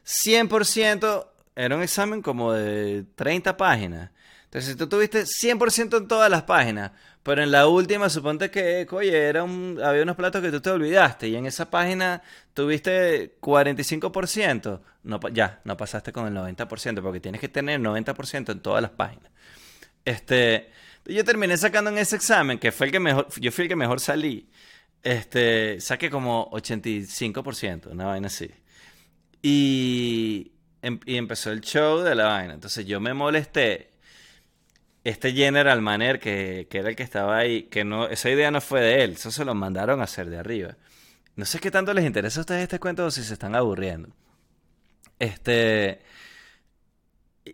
100% 0.04 1.33
era 1.56 1.76
un 1.76 1.82
examen 1.82 2.23
como 2.23 2.52
de 2.52 3.04
30 3.14 3.56
páginas. 3.56 4.11
Entonces, 4.44 4.73
si 4.73 4.76
tú 4.76 4.88
tuviste 4.88 5.25
100% 5.25 5.99
en 5.99 6.08
todas 6.08 6.30
las 6.30 6.44
páginas, 6.44 6.92
pero 7.25 7.42
en 7.42 7.50
la 7.50 7.66
última, 7.66 8.08
suponte 8.08 8.50
que, 8.50 8.87
oye, 8.90 9.16
era 9.16 9.42
un, 9.42 9.80
había 9.82 10.02
unos 10.02 10.14
platos 10.14 10.42
que 10.42 10.50
tú 10.50 10.61
te 10.61 10.70
olvidaste 10.70 11.26
y 11.26 11.37
en 11.37 11.46
esa 11.46 11.70
página 11.70 12.23
tuviste 12.52 13.40
45%, 13.40 14.80
no, 15.04 15.20
ya, 15.32 15.61
no 15.64 15.76
pasaste 15.76 16.12
con 16.12 16.26
el 16.26 16.34
90%, 16.34 17.02
porque 17.02 17.20
tienes 17.20 17.40
que 17.40 17.49
tener 17.49 17.80
90% 17.80 18.52
en 18.52 18.61
todas 18.61 18.82
las 18.82 18.90
páginas. 18.92 19.32
Este, 20.04 20.70
yo 21.06 21.25
terminé 21.25 21.56
sacando 21.56 21.90
en 21.90 21.99
ese 21.99 22.16
examen, 22.16 22.58
que 22.58 22.73
fue 22.73 22.87
el 22.87 22.92
que 22.92 23.00
mejor, 23.00 23.28
yo 23.40 23.50
fui 23.50 23.62
el 23.62 23.68
que 23.68 23.76
mejor 23.76 24.00
salí, 24.00 24.49
este, 25.02 25.80
saqué 25.80 26.11
como 26.11 26.50
85%, 26.52 27.90
una 27.90 28.06
vaina 28.06 28.26
así. 28.28 28.50
Y, 29.42 30.52
y 31.06 31.16
empezó 31.16 31.50
el 31.50 31.60
show 31.60 32.00
de 32.00 32.14
la 32.14 32.26
vaina. 32.26 32.54
Entonces 32.54 32.86
yo 32.86 33.00
me 33.00 33.14
molesté. 33.14 33.90
Este 35.04 35.32
general 35.32 35.82
manager 35.82 36.18
que, 36.18 36.66
que, 36.70 36.78
era 36.78 36.88
el 36.88 36.96
que 36.96 37.02
estaba 37.02 37.36
ahí, 37.36 37.64
que 37.64 37.84
no, 37.84 38.08
esa 38.08 38.30
idea 38.30 38.50
no 38.50 38.62
fue 38.62 38.80
de 38.80 39.04
él, 39.04 39.12
eso 39.12 39.30
se 39.30 39.44
lo 39.44 39.54
mandaron 39.54 40.00
a 40.00 40.04
hacer 40.04 40.30
de 40.30 40.38
arriba. 40.38 40.76
No 41.36 41.44
sé 41.44 41.58
qué 41.58 41.70
tanto 41.70 41.92
les 41.92 42.04
interesa 42.06 42.40
a 42.40 42.42
ustedes 42.42 42.62
este 42.62 42.78
cuento 42.78 43.04
o 43.04 43.10
si 43.10 43.22
se 43.22 43.34
están 43.34 43.54
aburriendo. 43.54 44.10
Este. 45.18 46.00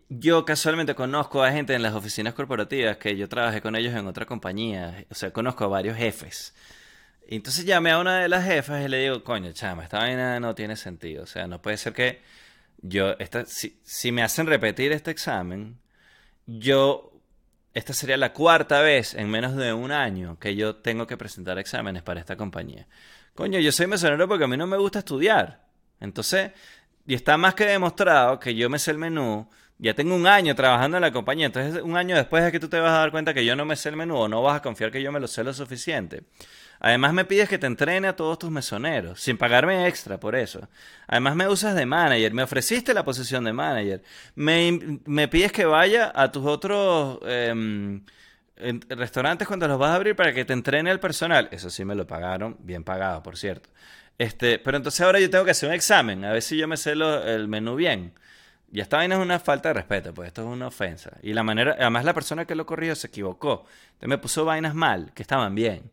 Yo 0.08 0.44
casualmente 0.44 0.94
conozco 0.94 1.42
a 1.42 1.50
gente 1.50 1.74
en 1.74 1.82
las 1.82 1.94
oficinas 1.94 2.34
corporativas 2.34 2.96
que 2.98 3.16
yo 3.16 3.28
trabajé 3.28 3.60
con 3.60 3.74
ellos 3.74 3.94
en 3.94 4.06
otra 4.06 4.26
compañía. 4.26 5.04
O 5.10 5.14
sea, 5.14 5.32
conozco 5.32 5.64
a 5.64 5.68
varios 5.68 5.96
jefes. 5.96 6.54
Y 7.28 7.36
entonces 7.36 7.64
llamé 7.64 7.90
a 7.92 7.98
una 7.98 8.18
de 8.18 8.28
las 8.28 8.44
jefas 8.44 8.84
y 8.84 8.88
le 8.88 8.98
digo, 8.98 9.24
coño, 9.24 9.52
chama, 9.52 9.84
esta 9.84 9.98
vaina 9.98 10.38
no 10.40 10.54
tiene 10.54 10.76
sentido. 10.76 11.24
O 11.24 11.26
sea, 11.26 11.46
no 11.46 11.60
puede 11.62 11.76
ser 11.76 11.92
que 11.92 12.20
yo, 12.82 13.18
esta, 13.18 13.44
si, 13.46 13.78
si 13.82 14.12
me 14.12 14.22
hacen 14.22 14.46
repetir 14.46 14.92
este 14.92 15.10
examen, 15.10 15.78
yo, 16.46 17.12
esta 17.74 17.92
sería 17.92 18.16
la 18.16 18.32
cuarta 18.32 18.80
vez 18.80 19.14
en 19.14 19.30
menos 19.30 19.56
de 19.56 19.72
un 19.72 19.92
año 19.92 20.38
que 20.38 20.56
yo 20.56 20.76
tengo 20.76 21.06
que 21.06 21.16
presentar 21.16 21.58
exámenes 21.58 22.02
para 22.02 22.20
esta 22.20 22.36
compañía. 22.36 22.88
Coño, 23.34 23.58
yo 23.60 23.72
soy 23.72 23.86
mesonero 23.86 24.28
porque 24.28 24.44
a 24.44 24.48
mí 24.48 24.56
no 24.56 24.66
me 24.66 24.76
gusta 24.76 25.00
estudiar. 25.00 25.66
Entonces, 26.00 26.52
y 27.06 27.14
está 27.14 27.36
más 27.36 27.54
que 27.54 27.66
demostrado 27.66 28.38
que 28.40 28.54
yo 28.54 28.68
me 28.70 28.78
sé 28.78 28.90
el 28.90 28.98
menú 28.98 29.48
Ya 29.82 29.94
tengo 29.94 30.14
un 30.14 30.26
año 30.26 30.54
trabajando 30.54 30.98
en 30.98 31.00
la 31.00 31.10
compañía, 31.10 31.46
entonces 31.46 31.82
un 31.82 31.96
año 31.96 32.14
después 32.14 32.44
es 32.44 32.52
que 32.52 32.60
tú 32.60 32.68
te 32.68 32.78
vas 32.78 32.92
a 32.92 32.98
dar 32.98 33.10
cuenta 33.10 33.32
que 33.32 33.46
yo 33.46 33.56
no 33.56 33.64
me 33.64 33.76
sé 33.76 33.88
el 33.88 33.96
menú 33.96 34.14
o 34.14 34.28
no 34.28 34.42
vas 34.42 34.58
a 34.58 34.62
confiar 34.62 34.90
que 34.90 35.02
yo 35.02 35.10
me 35.10 35.20
lo 35.20 35.26
sé 35.26 35.42
lo 35.42 35.54
suficiente. 35.54 36.24
Además 36.80 37.14
me 37.14 37.24
pides 37.24 37.48
que 37.48 37.58
te 37.58 37.66
entrene 37.66 38.08
a 38.08 38.14
todos 38.14 38.38
tus 38.38 38.50
mesoneros, 38.50 39.22
sin 39.22 39.38
pagarme 39.38 39.86
extra 39.86 40.20
por 40.20 40.36
eso. 40.36 40.68
Además 41.06 41.34
me 41.34 41.48
usas 41.48 41.74
de 41.74 41.86
manager, 41.86 42.34
me 42.34 42.42
ofreciste 42.42 42.92
la 42.92 43.04
posición 43.04 43.42
de 43.44 43.54
manager. 43.54 44.02
Me, 44.34 45.28
pides 45.28 45.50
que 45.50 45.64
vaya 45.64 46.12
a 46.14 46.30
tus 46.30 46.44
otros 46.44 47.18
em, 47.26 48.02
restaurantes 48.88 49.48
cuando 49.48 49.66
los 49.66 49.78
vas 49.78 49.92
a 49.92 49.94
abrir 49.94 50.14
para 50.14 50.34
que 50.34 50.44
te 50.44 50.52
entrene 50.52 50.90
al 50.90 51.00
personal. 51.00 51.48
Eso 51.52 51.70
sí 51.70 51.86
me 51.86 51.94
lo 51.94 52.06
pagaron, 52.06 52.56
bien 52.60 52.84
pagado, 52.84 53.22
por 53.22 53.38
cierto. 53.38 53.70
Este, 54.18 54.58
pero 54.58 54.76
entonces 54.76 55.00
ahora 55.00 55.20
yo 55.20 55.30
tengo 55.30 55.46
que 55.46 55.52
hacer 55.52 55.70
un 55.70 55.74
examen, 55.74 56.22
a 56.26 56.32
ver 56.32 56.42
si 56.42 56.58
yo 56.58 56.68
me 56.68 56.76
sé 56.76 56.92
el 56.92 57.48
menú 57.48 57.76
bien. 57.76 58.12
Y 58.72 58.80
esta 58.80 58.98
vaina 58.98 59.16
es 59.16 59.20
una 59.20 59.40
falta 59.40 59.70
de 59.70 59.74
respeto, 59.74 60.14
pues 60.14 60.28
esto 60.28 60.42
es 60.42 60.48
una 60.48 60.68
ofensa. 60.68 61.18
Y 61.22 61.32
la 61.32 61.42
manera, 61.42 61.76
además 61.78 62.04
la 62.04 62.14
persona 62.14 62.44
que 62.44 62.54
lo 62.54 62.66
corrió 62.66 62.94
se 62.94 63.08
equivocó. 63.08 63.64
Entonces 63.92 64.08
me 64.08 64.18
puso 64.18 64.44
vainas 64.44 64.74
mal, 64.74 65.12
que 65.12 65.22
estaban 65.22 65.54
bien. 65.54 65.90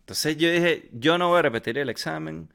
Entonces 0.00 0.36
yo 0.36 0.50
dije, 0.50 0.88
yo 0.92 1.18
no 1.18 1.28
voy 1.28 1.40
a 1.40 1.42
repetir 1.42 1.78
el 1.78 1.88
examen, 1.88 2.50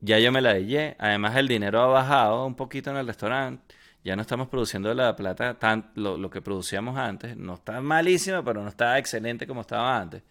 ya 0.00 0.18
yo 0.18 0.32
me 0.32 0.40
la 0.40 0.54
dejé, 0.54 0.96
además 0.98 1.36
el 1.36 1.46
dinero 1.46 1.80
ha 1.82 1.86
bajado 1.86 2.46
un 2.46 2.54
poquito 2.56 2.90
en 2.90 2.96
el 2.96 3.06
restaurante, 3.06 3.74
ya 4.02 4.16
no 4.16 4.22
estamos 4.22 4.48
produciendo 4.48 4.92
la 4.94 5.14
plata 5.14 5.58
tan 5.58 5.90
lo, 5.94 6.30
que 6.30 6.40
producíamos 6.40 6.96
antes, 6.96 7.36
no 7.36 7.54
está 7.54 7.80
malísima, 7.80 8.42
pero 8.44 8.62
no 8.62 8.68
está 8.68 8.98
excelente 8.98 9.46
como 9.46 9.60
estaba 9.60 9.98
antes. 9.98 10.22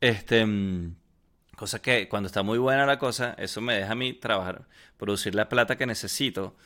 Este, 0.00 0.44
mm, 0.44 0.96
cosa 1.56 1.80
que 1.80 2.08
cuando 2.08 2.26
está 2.26 2.42
muy 2.42 2.58
buena 2.58 2.84
la 2.86 2.98
cosa, 2.98 3.34
eso 3.38 3.60
me 3.60 3.74
deja 3.76 3.92
a 3.92 3.94
mí 3.94 4.12
trabajar, 4.14 4.66
producir 4.96 5.34
la 5.34 5.48
plata 5.48 5.76
que 5.76 5.86
necesito 5.86 6.56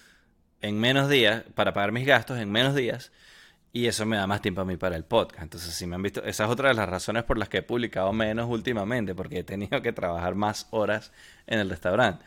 en 0.66 0.78
menos 0.78 1.08
días, 1.08 1.44
para 1.54 1.72
pagar 1.72 1.92
mis 1.92 2.06
gastos 2.06 2.38
en 2.38 2.50
menos 2.50 2.74
días, 2.74 3.12
y 3.72 3.86
eso 3.86 4.06
me 4.06 4.16
da 4.16 4.26
más 4.26 4.40
tiempo 4.40 4.62
a 4.62 4.64
mí 4.64 4.76
para 4.76 4.96
el 4.96 5.04
podcast. 5.04 5.42
Entonces, 5.42 5.74
si 5.74 5.86
me 5.86 5.96
han 5.96 6.02
visto, 6.02 6.24
esa 6.24 6.44
es 6.44 6.50
otra 6.50 6.68
de 6.70 6.74
las 6.74 6.88
razones 6.88 7.24
por 7.24 7.38
las 7.38 7.48
que 7.48 7.58
he 7.58 7.62
publicado 7.62 8.12
menos 8.12 8.48
últimamente, 8.48 9.14
porque 9.14 9.40
he 9.40 9.44
tenido 9.44 9.82
que 9.82 9.92
trabajar 9.92 10.34
más 10.34 10.66
horas 10.70 11.12
en 11.46 11.58
el 11.58 11.68
restaurante. 11.68 12.24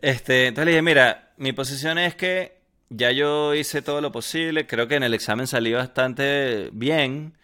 Este, 0.00 0.46
entonces 0.46 0.66
le 0.66 0.70
dije, 0.72 0.82
mira, 0.82 1.32
mi 1.36 1.52
posición 1.52 1.98
es 1.98 2.14
que 2.14 2.58
ya 2.90 3.10
yo 3.12 3.54
hice 3.54 3.82
todo 3.82 4.00
lo 4.00 4.12
posible, 4.12 4.66
creo 4.66 4.88
que 4.88 4.94
en 4.96 5.02
el 5.02 5.14
examen 5.14 5.46
salí 5.46 5.72
bastante 5.72 6.70
bien. 6.72 7.34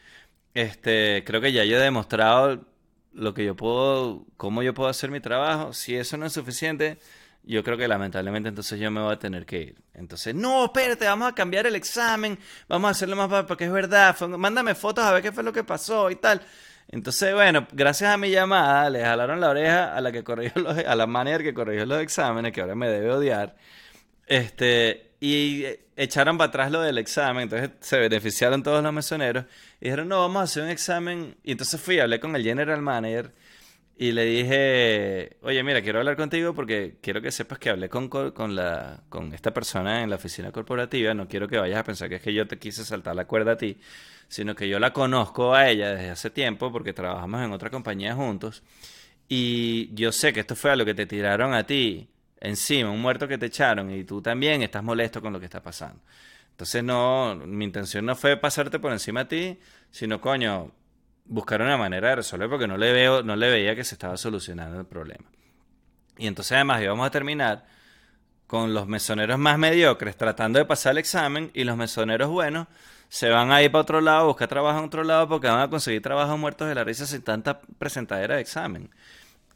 Este, 0.54 1.24
creo 1.26 1.40
que 1.40 1.52
ya 1.52 1.64
yo 1.64 1.76
he 1.78 1.80
demostrado 1.82 2.64
lo 3.12 3.34
que 3.34 3.44
yo 3.44 3.56
puedo, 3.56 4.24
cómo 4.36 4.62
yo 4.62 4.74
puedo 4.74 4.88
hacer 4.88 5.10
mi 5.10 5.20
trabajo. 5.20 5.72
Si 5.72 5.96
eso 5.96 6.16
no 6.16 6.26
es 6.26 6.32
suficiente, 6.32 6.98
yo 7.46 7.62
creo 7.62 7.76
que 7.76 7.86
lamentablemente 7.86 8.48
entonces 8.48 8.78
yo 8.80 8.90
me 8.90 9.00
voy 9.00 9.12
a 9.12 9.18
tener 9.18 9.44
que 9.44 9.60
ir. 9.60 9.76
Entonces, 9.94 10.34
no, 10.34 10.64
espérate, 10.66 11.04
vamos 11.04 11.28
a 11.28 11.34
cambiar 11.34 11.66
el 11.66 11.76
examen, 11.76 12.38
vamos 12.68 12.88
a 12.88 12.90
hacerlo 12.92 13.16
más 13.16 13.44
porque 13.44 13.64
es 13.64 13.72
verdad, 13.72 14.18
mándame 14.20 14.74
fotos 14.74 15.04
a 15.04 15.12
ver 15.12 15.22
qué 15.22 15.32
fue 15.32 15.42
lo 15.42 15.52
que 15.52 15.64
pasó 15.64 16.10
y 16.10 16.16
tal. 16.16 16.40
Entonces, 16.88 17.34
bueno, 17.34 17.66
gracias 17.72 18.12
a 18.12 18.16
mi 18.16 18.30
llamada, 18.30 18.90
le 18.90 19.02
jalaron 19.02 19.40
la 19.40 19.50
oreja 19.50 19.94
a 19.94 20.00
la 20.00 20.12
que 20.12 20.22
corrigió 20.22 20.62
los, 20.62 20.78
a 20.78 20.94
la 20.94 21.06
manager 21.06 21.42
que 21.42 21.54
corrigió 21.54 21.86
los 21.86 22.00
exámenes, 22.00 22.52
que 22.52 22.60
ahora 22.60 22.74
me 22.74 22.88
debe 22.88 23.10
odiar. 23.10 23.56
Este, 24.26 25.12
y 25.20 25.64
echaron 25.96 26.38
para 26.38 26.48
atrás 26.48 26.70
lo 26.70 26.82
del 26.82 26.98
examen, 26.98 27.44
entonces 27.44 27.70
se 27.80 27.98
beneficiaron 27.98 28.62
todos 28.62 28.82
los 28.82 28.92
mesoneros 28.92 29.44
y 29.80 29.84
dijeron, 29.86 30.08
no, 30.08 30.20
vamos 30.20 30.40
a 30.40 30.44
hacer 30.44 30.62
un 30.62 30.70
examen. 30.70 31.36
Y 31.42 31.52
entonces 31.52 31.80
fui, 31.80 31.98
hablé 31.98 32.20
con 32.20 32.34
el 32.36 32.42
general 32.42 32.80
manager 32.82 33.32
y 33.96 34.10
le 34.12 34.24
dije, 34.24 35.36
oye, 35.42 35.62
mira, 35.62 35.80
quiero 35.80 36.00
hablar 36.00 36.16
contigo 36.16 36.52
porque 36.52 36.96
quiero 37.00 37.22
que 37.22 37.30
sepas 37.30 37.58
que 37.60 37.70
hablé 37.70 37.88
con, 37.88 38.08
con, 38.08 38.54
la, 38.56 39.04
con 39.08 39.32
esta 39.32 39.54
persona 39.54 40.02
en 40.02 40.10
la 40.10 40.16
oficina 40.16 40.50
corporativa. 40.50 41.14
No 41.14 41.28
quiero 41.28 41.46
que 41.46 41.58
vayas 41.58 41.78
a 41.78 41.84
pensar 41.84 42.08
que 42.08 42.16
es 42.16 42.22
que 42.22 42.34
yo 42.34 42.48
te 42.48 42.58
quise 42.58 42.84
saltar 42.84 43.14
la 43.14 43.26
cuerda 43.26 43.52
a 43.52 43.56
ti, 43.56 43.78
sino 44.28 44.56
que 44.56 44.68
yo 44.68 44.80
la 44.80 44.92
conozco 44.92 45.54
a 45.54 45.68
ella 45.70 45.90
desde 45.90 46.10
hace 46.10 46.30
tiempo 46.30 46.72
porque 46.72 46.92
trabajamos 46.92 47.42
en 47.42 47.52
otra 47.52 47.70
compañía 47.70 48.14
juntos. 48.16 48.64
Y 49.28 49.94
yo 49.94 50.10
sé 50.12 50.32
que 50.32 50.40
esto 50.40 50.56
fue 50.56 50.72
a 50.72 50.76
lo 50.76 50.84
que 50.84 50.94
te 50.94 51.06
tiraron 51.06 51.54
a 51.54 51.64
ti 51.64 52.08
encima, 52.40 52.90
un 52.90 53.00
muerto 53.00 53.28
que 53.28 53.38
te 53.38 53.46
echaron 53.46 53.90
y 53.90 54.04
tú 54.04 54.20
también 54.20 54.62
estás 54.62 54.82
molesto 54.82 55.22
con 55.22 55.32
lo 55.32 55.38
que 55.38 55.46
está 55.46 55.62
pasando. 55.62 56.00
Entonces 56.50 56.84
no, 56.84 57.36
mi 57.46 57.64
intención 57.64 58.04
no 58.06 58.16
fue 58.16 58.36
pasarte 58.36 58.78
por 58.78 58.92
encima 58.92 59.20
a 59.20 59.28
ti, 59.28 59.58
sino 59.90 60.20
coño, 60.20 60.72
buscar 61.24 61.62
una 61.62 61.76
manera 61.76 62.10
de 62.10 62.16
resolver 62.16 62.48
porque 62.48 62.66
no 62.66 62.76
le 62.76 62.92
veo, 62.92 63.22
no 63.22 63.36
le 63.36 63.50
veía 63.50 63.74
que 63.74 63.84
se 63.84 63.94
estaba 63.94 64.16
solucionando 64.16 64.78
el 64.78 64.86
problema. 64.86 65.24
Y 66.16 66.26
entonces 66.26 66.52
además 66.52 66.82
íbamos 66.82 67.06
a 67.06 67.10
terminar 67.10 67.66
con 68.46 68.74
los 68.74 68.86
mesoneros 68.86 69.38
más 69.38 69.58
mediocres 69.58 70.16
tratando 70.16 70.58
de 70.58 70.64
pasar 70.64 70.92
el 70.92 70.98
examen 70.98 71.50
y 71.54 71.64
los 71.64 71.76
mesoneros 71.76 72.28
buenos 72.28 72.68
se 73.08 73.28
van 73.28 73.52
a 73.52 73.62
ir 73.62 73.70
para 73.70 73.82
otro 73.82 74.00
lado, 74.00 74.26
buscar 74.26 74.48
trabajo 74.48 74.78
en 74.78 74.84
otro 74.86 75.04
lado 75.04 75.28
porque 75.28 75.46
van 75.46 75.60
a 75.60 75.70
conseguir 75.70 76.02
trabajo 76.02 76.36
muertos 76.36 76.68
de 76.68 76.74
la 76.74 76.84
risa 76.84 77.06
sin 77.06 77.22
tanta 77.22 77.60
presentadera 77.78 78.36
de 78.36 78.40
examen. 78.40 78.90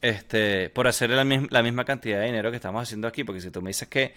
Este, 0.00 0.70
por 0.70 0.86
hacer 0.86 1.10
la, 1.10 1.24
la 1.24 1.62
misma 1.62 1.84
cantidad 1.84 2.20
de 2.20 2.26
dinero 2.26 2.50
que 2.50 2.56
estamos 2.56 2.82
haciendo 2.82 3.08
aquí, 3.08 3.24
porque 3.24 3.40
si 3.40 3.50
tú 3.50 3.60
me 3.60 3.70
dices 3.70 3.88
que 3.88 4.14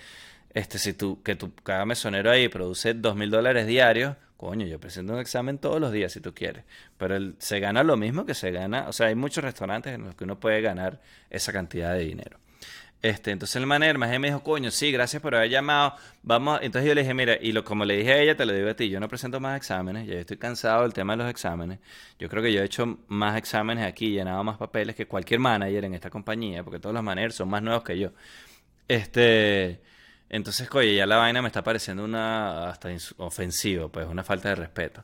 este, 0.53 0.79
si 0.79 0.93
tú, 0.93 1.21
que 1.23 1.35
tu, 1.35 1.53
cada 1.55 1.85
mesonero 1.85 2.29
ahí 2.29 2.49
produce 2.49 2.93
dos 2.93 3.15
mil 3.15 3.29
dólares 3.29 3.67
diarios, 3.67 4.15
Coño, 4.41 4.65
yo 4.65 4.79
presento 4.79 5.13
un 5.13 5.19
examen 5.19 5.59
todos 5.59 5.79
los 5.79 5.91
días 5.91 6.13
si 6.13 6.19
tú 6.19 6.33
quieres, 6.33 6.63
pero 6.97 7.15
se 7.37 7.59
gana 7.59 7.83
lo 7.83 7.95
mismo 7.95 8.25
que 8.25 8.33
se 8.33 8.49
gana, 8.49 8.87
o 8.87 8.91
sea, 8.91 9.05
hay 9.05 9.13
muchos 9.13 9.43
restaurantes 9.43 9.93
en 9.93 10.03
los 10.03 10.15
que 10.15 10.23
uno 10.23 10.39
puede 10.39 10.61
ganar 10.61 10.99
esa 11.29 11.53
cantidad 11.53 11.93
de 11.93 12.05
dinero. 12.05 12.39
Este, 13.03 13.29
entonces 13.29 13.57
el 13.57 13.67
manager 13.67 13.99
me 13.99 14.17
dijo, 14.17 14.41
coño, 14.41 14.71
sí, 14.71 14.91
gracias 14.91 15.21
por 15.21 15.35
haber 15.35 15.51
llamado, 15.51 15.93
vamos, 16.23 16.59
entonces 16.63 16.87
yo 16.87 16.95
le 16.95 17.01
dije, 17.01 17.13
mira, 17.13 17.37
y 17.39 17.51
lo, 17.51 17.63
como 17.63 17.85
le 17.85 17.97
dije 17.97 18.13
a 18.13 18.17
ella, 18.17 18.35
te 18.35 18.47
lo 18.47 18.53
digo 18.53 18.67
a 18.67 18.73
ti, 18.73 18.89
yo 18.89 18.99
no 18.99 19.07
presento 19.07 19.39
más 19.39 19.57
exámenes, 19.57 20.07
ya 20.07 20.15
estoy 20.15 20.37
cansado 20.37 20.81
del 20.81 20.93
tema 20.93 21.13
de 21.13 21.17
los 21.17 21.29
exámenes, 21.29 21.77
yo 22.17 22.27
creo 22.27 22.41
que 22.41 22.51
yo 22.51 22.63
he 22.63 22.65
hecho 22.65 22.97
más 23.09 23.37
exámenes 23.37 23.85
aquí, 23.85 24.09
llenado 24.09 24.43
más 24.43 24.57
papeles 24.57 24.95
que 24.95 25.05
cualquier 25.05 25.39
manager 25.39 25.85
en 25.85 25.93
esta 25.93 26.09
compañía, 26.09 26.63
porque 26.63 26.79
todos 26.79 26.95
los 26.95 27.03
managers 27.03 27.35
son 27.35 27.47
más 27.47 27.61
nuevos 27.61 27.83
que 27.83 27.99
yo. 27.99 28.09
Este, 28.87 29.81
entonces, 30.31 30.69
oye, 30.73 30.95
ya 30.95 31.05
la 31.05 31.17
vaina 31.17 31.41
me 31.41 31.49
está 31.49 31.61
pareciendo 31.61 32.05
una 32.05 32.69
hasta 32.69 32.89
ofensivo, 33.17 33.89
pues 33.89 34.07
una 34.07 34.23
falta 34.23 34.47
de 34.47 34.55
respeto. 34.55 35.03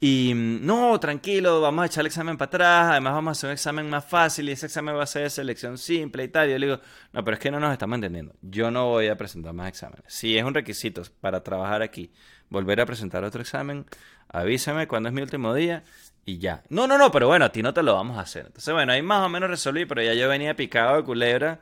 Y 0.00 0.32
mm, 0.34 0.64
no, 0.64 0.98
tranquilo, 0.98 1.60
vamos 1.60 1.82
a 1.82 1.86
echar 1.86 2.00
el 2.00 2.06
examen 2.06 2.38
para 2.38 2.48
atrás, 2.48 2.86
además 2.92 3.12
vamos 3.12 3.30
a 3.30 3.32
hacer 3.32 3.48
un 3.48 3.52
examen 3.52 3.90
más 3.90 4.06
fácil 4.06 4.48
y 4.48 4.52
ese 4.52 4.64
examen 4.64 4.96
va 4.96 5.02
a 5.02 5.06
ser 5.06 5.24
de 5.24 5.30
selección 5.30 5.76
simple 5.76 6.24
y 6.24 6.28
tal. 6.28 6.48
yo 6.48 6.58
le 6.58 6.66
digo, 6.66 6.80
no, 7.12 7.22
pero 7.22 7.34
es 7.34 7.40
que 7.40 7.50
no 7.50 7.60
nos 7.60 7.72
estamos 7.72 7.96
entendiendo. 7.96 8.34
Yo 8.40 8.70
no 8.70 8.86
voy 8.88 9.08
a 9.08 9.18
presentar 9.18 9.52
más 9.52 9.68
exámenes. 9.68 10.04
Si 10.08 10.36
es 10.38 10.44
un 10.44 10.54
requisito 10.54 11.02
para 11.20 11.42
trabajar 11.42 11.82
aquí, 11.82 12.10
volver 12.48 12.80
a 12.80 12.86
presentar 12.86 13.22
otro 13.22 13.42
examen, 13.42 13.84
avísame 14.28 14.88
cuándo 14.88 15.10
es 15.10 15.14
mi 15.14 15.20
último 15.20 15.52
día 15.52 15.84
y 16.24 16.38
ya. 16.38 16.62
No, 16.70 16.86
no, 16.86 16.96
no, 16.96 17.12
pero 17.12 17.26
bueno, 17.28 17.44
a 17.44 17.52
ti 17.52 17.62
no 17.62 17.74
te 17.74 17.82
lo 17.82 17.92
vamos 17.92 18.16
a 18.16 18.22
hacer. 18.22 18.46
Entonces, 18.46 18.72
bueno, 18.72 18.92
ahí 18.94 19.02
más 19.02 19.26
o 19.26 19.28
menos 19.28 19.50
resolví, 19.50 19.84
pero 19.84 20.02
ya 20.02 20.14
yo 20.14 20.26
venía 20.26 20.56
picado 20.56 20.96
de 20.96 21.04
culebra 21.04 21.60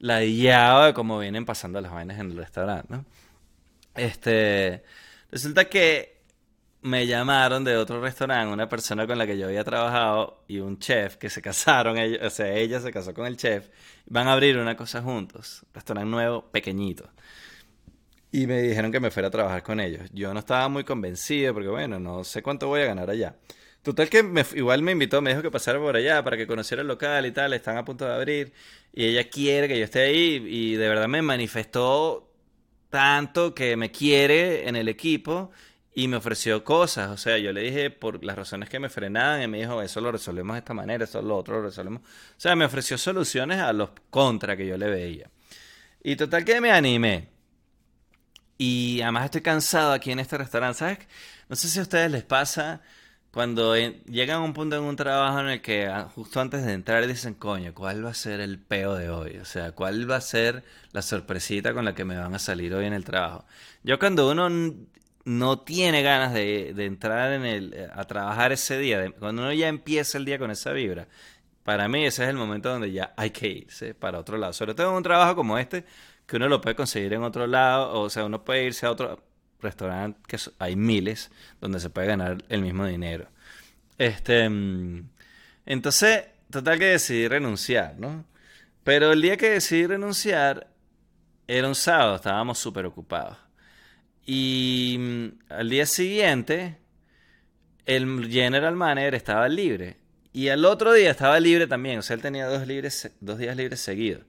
ladillado 0.00 0.86
de 0.86 0.94
cómo 0.94 1.18
vienen 1.18 1.44
pasando 1.44 1.80
las 1.80 1.92
vainas 1.92 2.18
en 2.18 2.32
el 2.32 2.36
restaurante. 2.36 3.00
Este, 3.94 4.82
resulta 5.30 5.66
que 5.66 6.20
me 6.82 7.06
llamaron 7.06 7.62
de 7.62 7.76
otro 7.76 8.00
restaurante, 8.00 8.52
una 8.52 8.68
persona 8.68 9.06
con 9.06 9.18
la 9.18 9.26
que 9.26 9.38
yo 9.38 9.46
había 9.46 9.62
trabajado 9.62 10.44
y 10.48 10.58
un 10.58 10.78
chef 10.78 11.16
que 11.16 11.28
se 11.28 11.42
casaron, 11.42 11.96
o 12.22 12.30
sea, 12.30 12.52
ella 12.54 12.80
se 12.80 12.90
casó 12.90 13.12
con 13.12 13.26
el 13.26 13.36
chef, 13.36 13.68
van 14.06 14.26
a 14.28 14.32
abrir 14.32 14.56
una 14.56 14.76
cosa 14.76 15.02
juntos, 15.02 15.62
un 15.64 15.74
restaurante 15.74 16.10
nuevo, 16.10 16.50
pequeñito. 16.50 17.08
Y 18.32 18.46
me 18.46 18.62
dijeron 18.62 18.92
que 18.92 19.00
me 19.00 19.10
fuera 19.10 19.28
a 19.28 19.30
trabajar 19.30 19.62
con 19.62 19.80
ellos. 19.80 20.08
Yo 20.12 20.32
no 20.32 20.40
estaba 20.40 20.68
muy 20.68 20.84
convencido 20.84 21.52
porque, 21.52 21.68
bueno, 21.68 21.98
no 21.98 22.22
sé 22.22 22.42
cuánto 22.42 22.68
voy 22.68 22.82
a 22.82 22.86
ganar 22.86 23.10
allá. 23.10 23.34
Total 23.82 24.10
que 24.10 24.22
me, 24.22 24.44
igual 24.54 24.82
me 24.82 24.92
invitó, 24.92 25.22
me 25.22 25.30
dijo 25.30 25.42
que 25.42 25.50
pasara 25.50 25.78
por 25.78 25.96
allá 25.96 26.22
para 26.22 26.36
que 26.36 26.46
conociera 26.46 26.82
el 26.82 26.88
local 26.88 27.24
y 27.24 27.32
tal, 27.32 27.54
están 27.54 27.78
a 27.78 27.84
punto 27.84 28.04
de 28.04 28.14
abrir 28.14 28.52
y 28.92 29.06
ella 29.06 29.28
quiere 29.30 29.68
que 29.68 29.78
yo 29.78 29.84
esté 29.84 30.02
ahí 30.02 30.44
y 30.46 30.74
de 30.74 30.88
verdad 30.88 31.08
me 31.08 31.22
manifestó 31.22 32.30
tanto 32.90 33.54
que 33.54 33.76
me 33.76 33.90
quiere 33.90 34.68
en 34.68 34.76
el 34.76 34.88
equipo 34.88 35.50
y 35.94 36.08
me 36.08 36.16
ofreció 36.16 36.62
cosas, 36.62 37.10
o 37.10 37.16
sea, 37.16 37.38
yo 37.38 37.52
le 37.52 37.62
dije 37.62 37.90
por 37.90 38.24
las 38.24 38.36
razones 38.36 38.68
que 38.68 38.78
me 38.78 38.88
frenaban 38.88 39.42
y 39.42 39.48
me 39.48 39.58
dijo, 39.58 39.82
eso 39.82 40.00
lo 40.00 40.12
resolvemos 40.12 40.54
de 40.54 40.58
esta 40.58 40.74
manera, 40.74 41.04
eso 41.04 41.20
lo 41.20 41.36
otro 41.36 41.56
lo 41.56 41.62
resolvemos. 41.62 42.02
O 42.02 42.40
sea, 42.40 42.54
me 42.54 42.64
ofreció 42.64 42.96
soluciones 42.96 43.58
a 43.58 43.72
los 43.72 43.90
contra 44.08 44.56
que 44.56 44.66
yo 44.66 44.76
le 44.76 44.88
veía. 44.88 45.30
Y 46.02 46.16
total 46.16 46.44
que 46.44 46.60
me 46.60 46.70
animé. 46.70 47.28
Y 48.56 49.00
además 49.02 49.26
estoy 49.26 49.40
cansado 49.40 49.92
aquí 49.92 50.12
en 50.12 50.20
este 50.20 50.38
restaurante, 50.38 50.78
¿sabes? 50.78 50.98
No 51.48 51.56
sé 51.56 51.68
si 51.68 51.78
a 51.78 51.82
ustedes 51.82 52.10
les 52.10 52.24
pasa 52.24 52.82
cuando 53.32 53.76
llegan 53.76 54.38
a 54.38 54.44
un 54.44 54.52
punto 54.52 54.76
en 54.76 54.82
un 54.82 54.96
trabajo 54.96 55.40
en 55.40 55.48
el 55.48 55.62
que 55.62 55.86
ah, 55.86 56.08
justo 56.12 56.40
antes 56.40 56.64
de 56.64 56.72
entrar 56.72 57.06
dicen, 57.06 57.34
coño, 57.34 57.72
¿cuál 57.74 58.04
va 58.04 58.10
a 58.10 58.14
ser 58.14 58.40
el 58.40 58.58
peo 58.58 58.94
de 58.94 59.08
hoy? 59.10 59.36
O 59.38 59.44
sea, 59.44 59.72
¿cuál 59.72 60.10
va 60.10 60.16
a 60.16 60.20
ser 60.20 60.64
la 60.92 61.02
sorpresita 61.02 61.72
con 61.72 61.84
la 61.84 61.94
que 61.94 62.04
me 62.04 62.18
van 62.18 62.34
a 62.34 62.38
salir 62.40 62.74
hoy 62.74 62.86
en 62.86 62.92
el 62.92 63.04
trabajo? 63.04 63.44
Yo 63.84 63.98
cuando 64.00 64.30
uno 64.30 64.48
no 65.24 65.60
tiene 65.60 66.02
ganas 66.02 66.34
de, 66.34 66.70
entrar 66.78 67.32
en 67.32 67.44
el, 67.44 67.74
eh, 67.74 67.88
a 67.92 68.04
trabajar 68.04 68.52
ese 68.52 68.78
día, 68.78 69.12
cuando 69.18 69.42
uno 69.42 69.52
ya 69.52 69.68
empieza 69.68 70.18
el 70.18 70.24
día 70.24 70.38
con 70.38 70.50
esa 70.50 70.72
vibra, 70.72 71.06
para 71.62 71.88
mí 71.88 72.04
ese 72.04 72.24
es 72.24 72.30
el 72.30 72.36
momento 72.36 72.70
donde 72.70 72.90
ya 72.90 73.14
hay 73.16 73.30
que 73.30 73.48
irse 73.48 73.94
para 73.94 74.18
otro 74.18 74.38
lado. 74.38 74.52
Sobre 74.52 74.74
todo 74.74 74.90
en 74.90 74.96
un 74.96 75.02
trabajo 75.04 75.36
como 75.36 75.58
este, 75.58 75.84
que 76.26 76.36
uno 76.36 76.48
lo 76.48 76.60
puede 76.60 76.74
conseguir 76.76 77.12
en 77.14 77.22
otro 77.22 77.46
lado, 77.46 78.00
o 78.00 78.10
sea, 78.10 78.24
uno 78.24 78.44
puede 78.44 78.64
irse 78.64 78.86
a 78.86 78.90
otro 78.90 79.22
restaurantes 79.60 80.22
que 80.26 80.52
hay 80.58 80.76
miles 80.76 81.30
donde 81.60 81.80
se 81.80 81.90
puede 81.90 82.06
ganar 82.08 82.38
el 82.48 82.62
mismo 82.62 82.86
dinero. 82.86 83.28
Este, 83.98 84.48
mm, 84.48 85.08
entonces, 85.66 86.24
total 86.50 86.78
que 86.78 86.86
decidí 86.86 87.28
renunciar, 87.28 87.96
¿no? 87.98 88.24
Pero 88.84 89.12
el 89.12 89.22
día 89.22 89.36
que 89.36 89.50
decidí 89.50 89.86
renunciar 89.86 90.68
era 91.46 91.68
un 91.68 91.74
sábado, 91.74 92.16
estábamos 92.16 92.58
súper 92.58 92.86
ocupados. 92.86 93.36
Y 94.24 94.96
mm, 94.98 95.52
al 95.52 95.68
día 95.68 95.86
siguiente, 95.86 96.78
el 97.86 98.28
general 98.30 98.76
manager 98.76 99.14
estaba 99.14 99.48
libre. 99.48 99.96
Y 100.32 100.48
al 100.48 100.64
otro 100.64 100.92
día 100.92 101.10
estaba 101.10 101.40
libre 101.40 101.66
también. 101.66 101.98
O 101.98 102.02
sea, 102.02 102.14
él 102.14 102.22
tenía 102.22 102.46
dos, 102.46 102.66
libres, 102.66 103.10
dos 103.20 103.38
días 103.38 103.56
libres 103.56 103.80
seguidos. 103.80 104.24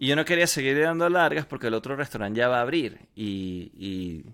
Y 0.00 0.06
yo 0.06 0.14
no 0.14 0.24
quería 0.24 0.46
seguir 0.46 0.80
dando 0.80 1.08
largas 1.08 1.44
porque 1.44 1.66
el 1.66 1.74
otro 1.74 1.96
restaurante 1.96 2.38
ya 2.38 2.46
va 2.46 2.58
a 2.58 2.62
abrir. 2.62 3.00
Y, 3.16 4.24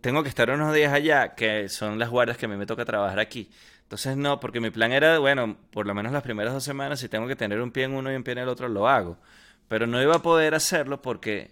tengo 0.00 0.22
que 0.22 0.28
estar 0.28 0.48
unos 0.50 0.72
días 0.72 0.92
allá, 0.92 1.34
que 1.34 1.68
son 1.68 1.98
las 1.98 2.08
guardias 2.08 2.38
que 2.38 2.46
a 2.46 2.48
mí 2.48 2.56
me 2.56 2.66
toca 2.66 2.84
trabajar 2.84 3.18
aquí. 3.18 3.50
Entonces 3.82 4.16
no, 4.16 4.38
porque 4.38 4.60
mi 4.60 4.70
plan 4.70 4.92
era, 4.92 5.18
bueno, 5.18 5.56
por 5.72 5.88
lo 5.88 5.94
menos 5.94 6.12
las 6.12 6.22
primeras 6.22 6.52
dos 6.52 6.62
semanas, 6.62 7.00
si 7.00 7.08
tengo 7.08 7.26
que 7.26 7.34
tener 7.34 7.60
un 7.60 7.72
pie 7.72 7.84
en 7.84 7.94
uno 7.94 8.12
y 8.12 8.14
un 8.14 8.22
pie 8.22 8.32
en 8.32 8.38
el 8.38 8.48
otro, 8.48 8.68
lo 8.68 8.88
hago. 8.88 9.18
Pero 9.66 9.88
no 9.88 10.00
iba 10.00 10.14
a 10.14 10.22
poder 10.22 10.54
hacerlo 10.54 11.02
porque 11.02 11.50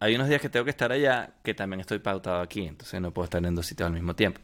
hay 0.00 0.14
unos 0.14 0.28
días 0.28 0.42
que 0.42 0.50
tengo 0.50 0.64
que 0.64 0.70
estar 0.70 0.92
allá 0.92 1.32
que 1.42 1.54
también 1.54 1.80
estoy 1.80 2.00
pautado 2.00 2.42
aquí. 2.42 2.66
Entonces 2.66 3.00
no 3.00 3.10
puedo 3.10 3.24
estar 3.24 3.42
en 3.42 3.54
dos 3.54 3.64
sitios 3.64 3.86
al 3.86 3.94
mismo 3.94 4.14
tiempo. 4.14 4.38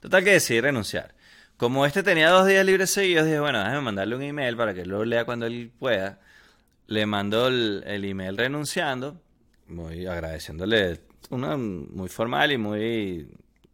Total 0.00 0.24
que 0.24 0.32
decidí 0.32 0.60
renunciar. 0.60 1.14
Como 1.56 1.86
este 1.86 2.02
tenía 2.02 2.28
dos 2.28 2.46
días 2.46 2.66
libres 2.66 2.90
seguidos, 2.90 3.24
dije, 3.24 3.40
bueno, 3.40 3.58
déjame 3.58 3.80
mandarle 3.80 4.14
un 4.16 4.22
email 4.22 4.56
para 4.56 4.74
que 4.74 4.84
lo 4.84 5.04
lea 5.06 5.24
cuando 5.24 5.46
él 5.46 5.72
pueda. 5.78 6.20
Le 6.86 7.06
mando 7.06 7.48
el, 7.48 8.04
email 8.04 8.36
renunciando, 8.36 9.20
muy 9.68 10.06
agradeciéndole, 10.06 11.00
una 11.30 11.56
muy 11.56 12.08
formal 12.08 12.52
y 12.52 12.58
muy 12.58 13.28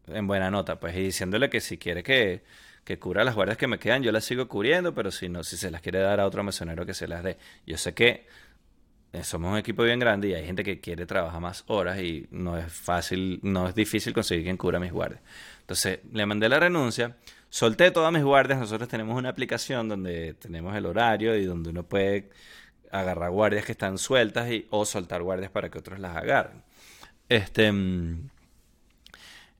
en 0.06 0.26
buena 0.28 0.50
nota, 0.50 0.78
pues, 0.78 0.96
y 0.96 1.00
diciéndole 1.00 1.50
que 1.50 1.60
si 1.60 1.76
quiere 1.76 2.04
que, 2.04 2.44
que 2.84 2.98
cubra 3.00 3.24
las 3.24 3.34
guardias 3.34 3.58
que 3.58 3.66
me 3.66 3.78
quedan, 3.80 4.02
yo 4.02 4.12
las 4.12 4.24
sigo 4.24 4.46
cubriendo, 4.46 4.94
pero 4.94 5.10
si 5.10 5.28
no, 5.28 5.42
si 5.42 5.56
se 5.56 5.70
las 5.70 5.82
quiere 5.82 5.98
dar 5.98 6.20
a 6.20 6.26
otro 6.26 6.44
mesonero 6.44 6.86
que 6.86 6.94
se 6.94 7.08
las 7.08 7.24
dé. 7.24 7.36
Yo 7.66 7.76
sé 7.76 7.94
que 7.94 8.26
eh, 9.12 9.24
somos 9.24 9.52
un 9.52 9.58
equipo 9.58 9.82
bien 9.82 9.98
grande 9.98 10.28
y 10.28 10.34
hay 10.34 10.46
gente 10.46 10.62
que 10.62 10.80
quiere 10.80 11.04
trabajar 11.04 11.40
más 11.40 11.64
horas 11.66 11.98
y 12.00 12.28
no 12.30 12.56
es 12.56 12.72
fácil, 12.72 13.40
no 13.42 13.68
es 13.68 13.74
difícil 13.74 14.14
conseguir 14.14 14.44
quien 14.44 14.56
cubra 14.56 14.78
mis 14.78 14.92
guardias. 14.92 15.20
Entonces, 15.60 15.98
le 16.12 16.24
mandé 16.26 16.48
la 16.48 16.60
renuncia 16.60 17.16
solté 17.52 17.90
todas 17.90 18.10
mis 18.10 18.24
guardias. 18.24 18.58
Nosotros 18.58 18.88
tenemos 18.88 19.16
una 19.16 19.28
aplicación 19.28 19.86
donde 19.86 20.34
tenemos 20.34 20.74
el 20.74 20.86
horario 20.86 21.36
y 21.36 21.44
donde 21.44 21.68
uno 21.68 21.82
puede 21.82 22.30
agarrar 22.90 23.30
guardias 23.30 23.66
que 23.66 23.72
están 23.72 23.98
sueltas 23.98 24.50
y, 24.50 24.66
o 24.70 24.86
soltar 24.86 25.22
guardias 25.22 25.50
para 25.50 25.68
que 25.70 25.78
otros 25.78 25.98
las 25.98 26.16
agarren. 26.16 26.62
Este, 27.28 27.70
mm, 27.70 28.30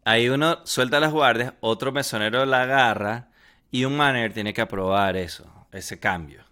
ahí 0.05 0.29
uno 0.31 0.61
suelta 0.65 1.01
las 1.01 1.13
guardias, 1.13 1.53
otro 1.61 1.93
mesonero 1.93 2.47
la 2.47 2.63
agarra 2.63 3.29
y 3.71 3.85
un 3.85 3.97
manager 3.97 4.33
tiene 4.33 4.55
que 4.55 4.63
aprobar 4.63 5.17
eso, 5.17 5.67
ese 5.71 6.01
cambio. 6.01 6.45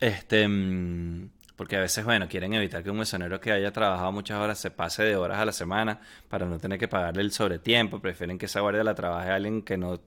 Este, 0.00 0.46
mm, 0.48 1.30
porque 1.54 1.76
a 1.76 1.80
veces, 1.80 2.04
bueno, 2.04 2.28
quieren 2.28 2.52
evitar 2.52 2.82
que 2.82 2.90
un 2.90 2.98
mesonero 2.98 3.40
que 3.40 3.52
haya 3.52 3.72
trabajado 3.72 4.10
muchas 4.10 4.40
horas 4.40 4.58
se 4.58 4.72
pase 4.72 5.04
de 5.04 5.14
horas 5.16 5.38
a 5.38 5.44
la 5.44 5.52
semana 5.52 6.00
para 6.28 6.46
no 6.46 6.58
tener 6.58 6.80
que 6.80 6.88
pagarle 6.88 7.22
el 7.22 7.30
sobretiempo. 7.30 8.00
Prefieren 8.00 8.38
que 8.38 8.46
esa 8.46 8.60
guardia 8.60 8.82
la 8.82 8.96
trabaje 8.96 9.30
alguien 9.30 9.62
que 9.62 9.78
no 9.78 10.00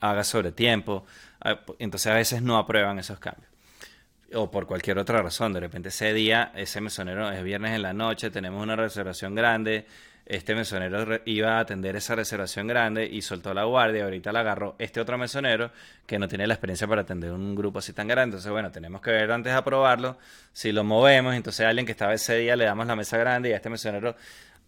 haga 0.00 0.24
sobre 0.24 0.52
tiempo. 0.52 1.04
Entonces 1.78 2.10
a 2.10 2.14
veces 2.14 2.42
no 2.42 2.58
aprueban 2.58 2.98
esos 2.98 3.18
cambios. 3.18 3.48
O 4.34 4.50
por 4.50 4.66
cualquier 4.66 4.98
otra 4.98 5.22
razón. 5.22 5.52
De 5.52 5.60
repente 5.60 5.88
ese 5.88 6.12
día, 6.12 6.52
ese 6.54 6.80
mesonero 6.80 7.30
es 7.30 7.42
viernes 7.42 7.74
en 7.74 7.82
la 7.82 7.92
noche, 7.92 8.30
tenemos 8.30 8.62
una 8.62 8.76
reservación 8.76 9.34
grande. 9.34 9.86
Este 10.26 10.54
mesonero 10.54 11.20
iba 11.24 11.56
a 11.56 11.60
atender 11.60 11.96
esa 11.96 12.14
reservación 12.14 12.68
grande 12.68 13.04
y 13.04 13.20
soltó 13.20 13.52
la 13.52 13.64
guardia. 13.64 14.04
Ahorita 14.04 14.30
la 14.30 14.40
agarró 14.40 14.76
este 14.78 15.00
otro 15.00 15.18
mesonero 15.18 15.72
que 16.06 16.20
no 16.20 16.28
tiene 16.28 16.46
la 16.46 16.54
experiencia 16.54 16.86
para 16.86 17.02
atender 17.02 17.32
un 17.32 17.56
grupo 17.56 17.80
así 17.80 17.92
tan 17.92 18.06
grande. 18.06 18.34
Entonces, 18.34 18.52
bueno, 18.52 18.70
tenemos 18.70 19.00
que 19.00 19.10
ver 19.10 19.32
antes 19.32 19.52
de 19.52 19.58
aprobarlo. 19.58 20.18
Si 20.52 20.70
lo 20.70 20.84
movemos, 20.84 21.34
entonces 21.34 21.66
a 21.66 21.70
alguien 21.70 21.84
que 21.84 21.92
estaba 21.92 22.14
ese 22.14 22.36
día 22.36 22.54
le 22.54 22.64
damos 22.64 22.86
la 22.86 22.94
mesa 22.94 23.18
grande 23.18 23.48
y 23.48 23.52
a 23.54 23.56
este 23.56 23.70
mesonero 23.70 24.14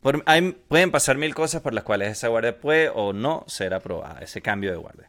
pueden 0.03 0.91
pasar 0.91 1.17
mil 1.17 1.35
cosas 1.35 1.63
por 1.63 1.73
las 1.73 1.85
cuales 1.85 2.13
esa 2.13 2.29
guardia 2.29 2.61
puede 2.61 2.91
o 2.91 3.13
no 3.13 3.45
ser 3.47 3.73
aprobada, 3.73 4.21
ese 4.21 4.43
cambio 4.43 4.71
de 4.71 4.77
guardia. 4.77 5.09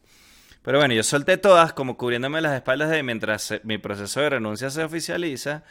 Pero 0.62 0.78
bueno, 0.78 0.94
yo 0.94 1.04
solté 1.04 1.38
todas 1.38 1.74
como 1.74 1.98
cubriéndome 1.98 2.40
las 2.40 2.56
espaldas 2.56 2.90
de 2.90 3.04
mientras 3.04 3.54
mi 3.64 3.78
proceso 3.80 4.22
de 4.22 4.30
renuncia 4.30 4.70
se 4.70 4.84
oficializa, 4.84 5.64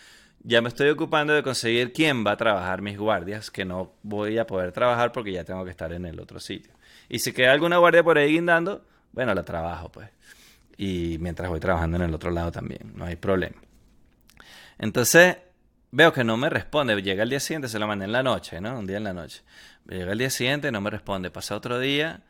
ya 0.43 0.61
me 0.61 0.69
estoy 0.69 0.91
ocupando 0.91 1.33
de 1.33 1.43
conseguir 1.43 1.93
quién 1.93 2.27
va 2.27 2.33
a 2.33 2.37
trabajar 2.37 2.83
mis 2.83 2.99
guardias, 2.99 3.51
que 3.51 3.65
no 3.65 3.93
voy 4.03 4.39
a 4.39 4.47
poder 4.47 4.73
trabajar 4.73 5.13
porque 5.13 5.33
ya 5.33 5.45
tengo 5.45 5.65
que 5.65 5.71
estar 5.71 5.93
en 5.93 6.05
el 6.05 6.21
otro 6.21 6.41
sitio. 6.41 6.73
Y 7.09 7.21
si 7.21 7.33
queda 7.33 7.53
alguna 7.53 7.79
guardia 7.79 8.03
por 8.03 8.19
ahí 8.19 8.33
guindando, 8.33 8.85
bueno, 9.13 9.35
la 9.35 9.45
trabajo 9.45 9.91
pues. 9.91 10.11
Y 10.77 11.17
mientras 11.21 11.49
voy 11.49 11.61
trabajando 11.61 11.97
en 11.97 12.03
el 12.03 12.15
otro 12.15 12.31
lado 12.31 12.51
también, 12.51 12.93
no 12.95 13.05
hay 13.05 13.17
problema. 13.17 13.57
Entonces, 14.79 15.37
veo 15.92 16.12
que 16.12 16.24
no 16.24 16.37
me 16.37 16.50
responde. 16.50 17.00
Llega 17.00 17.22
el 17.22 17.31
día 17.31 17.40
siguiente, 17.40 17.68
se 17.68 17.78
lo 17.78 17.87
mandé 17.87 18.07
en 18.07 18.12
la 18.12 18.22
noche, 18.24 18.61
¿no? 18.61 18.78
Un 18.78 18.87
día 18.87 18.96
en 18.96 19.05
la 19.05 19.12
noche. 19.12 19.42
Llega 19.88 20.12
el 20.12 20.18
día 20.18 20.31
siguiente, 20.31 20.72
no 20.72 20.81
me 20.81 20.90
responde. 20.90 21.31
Pasa 21.31 21.55
otro 21.55 21.78
día 21.78 22.22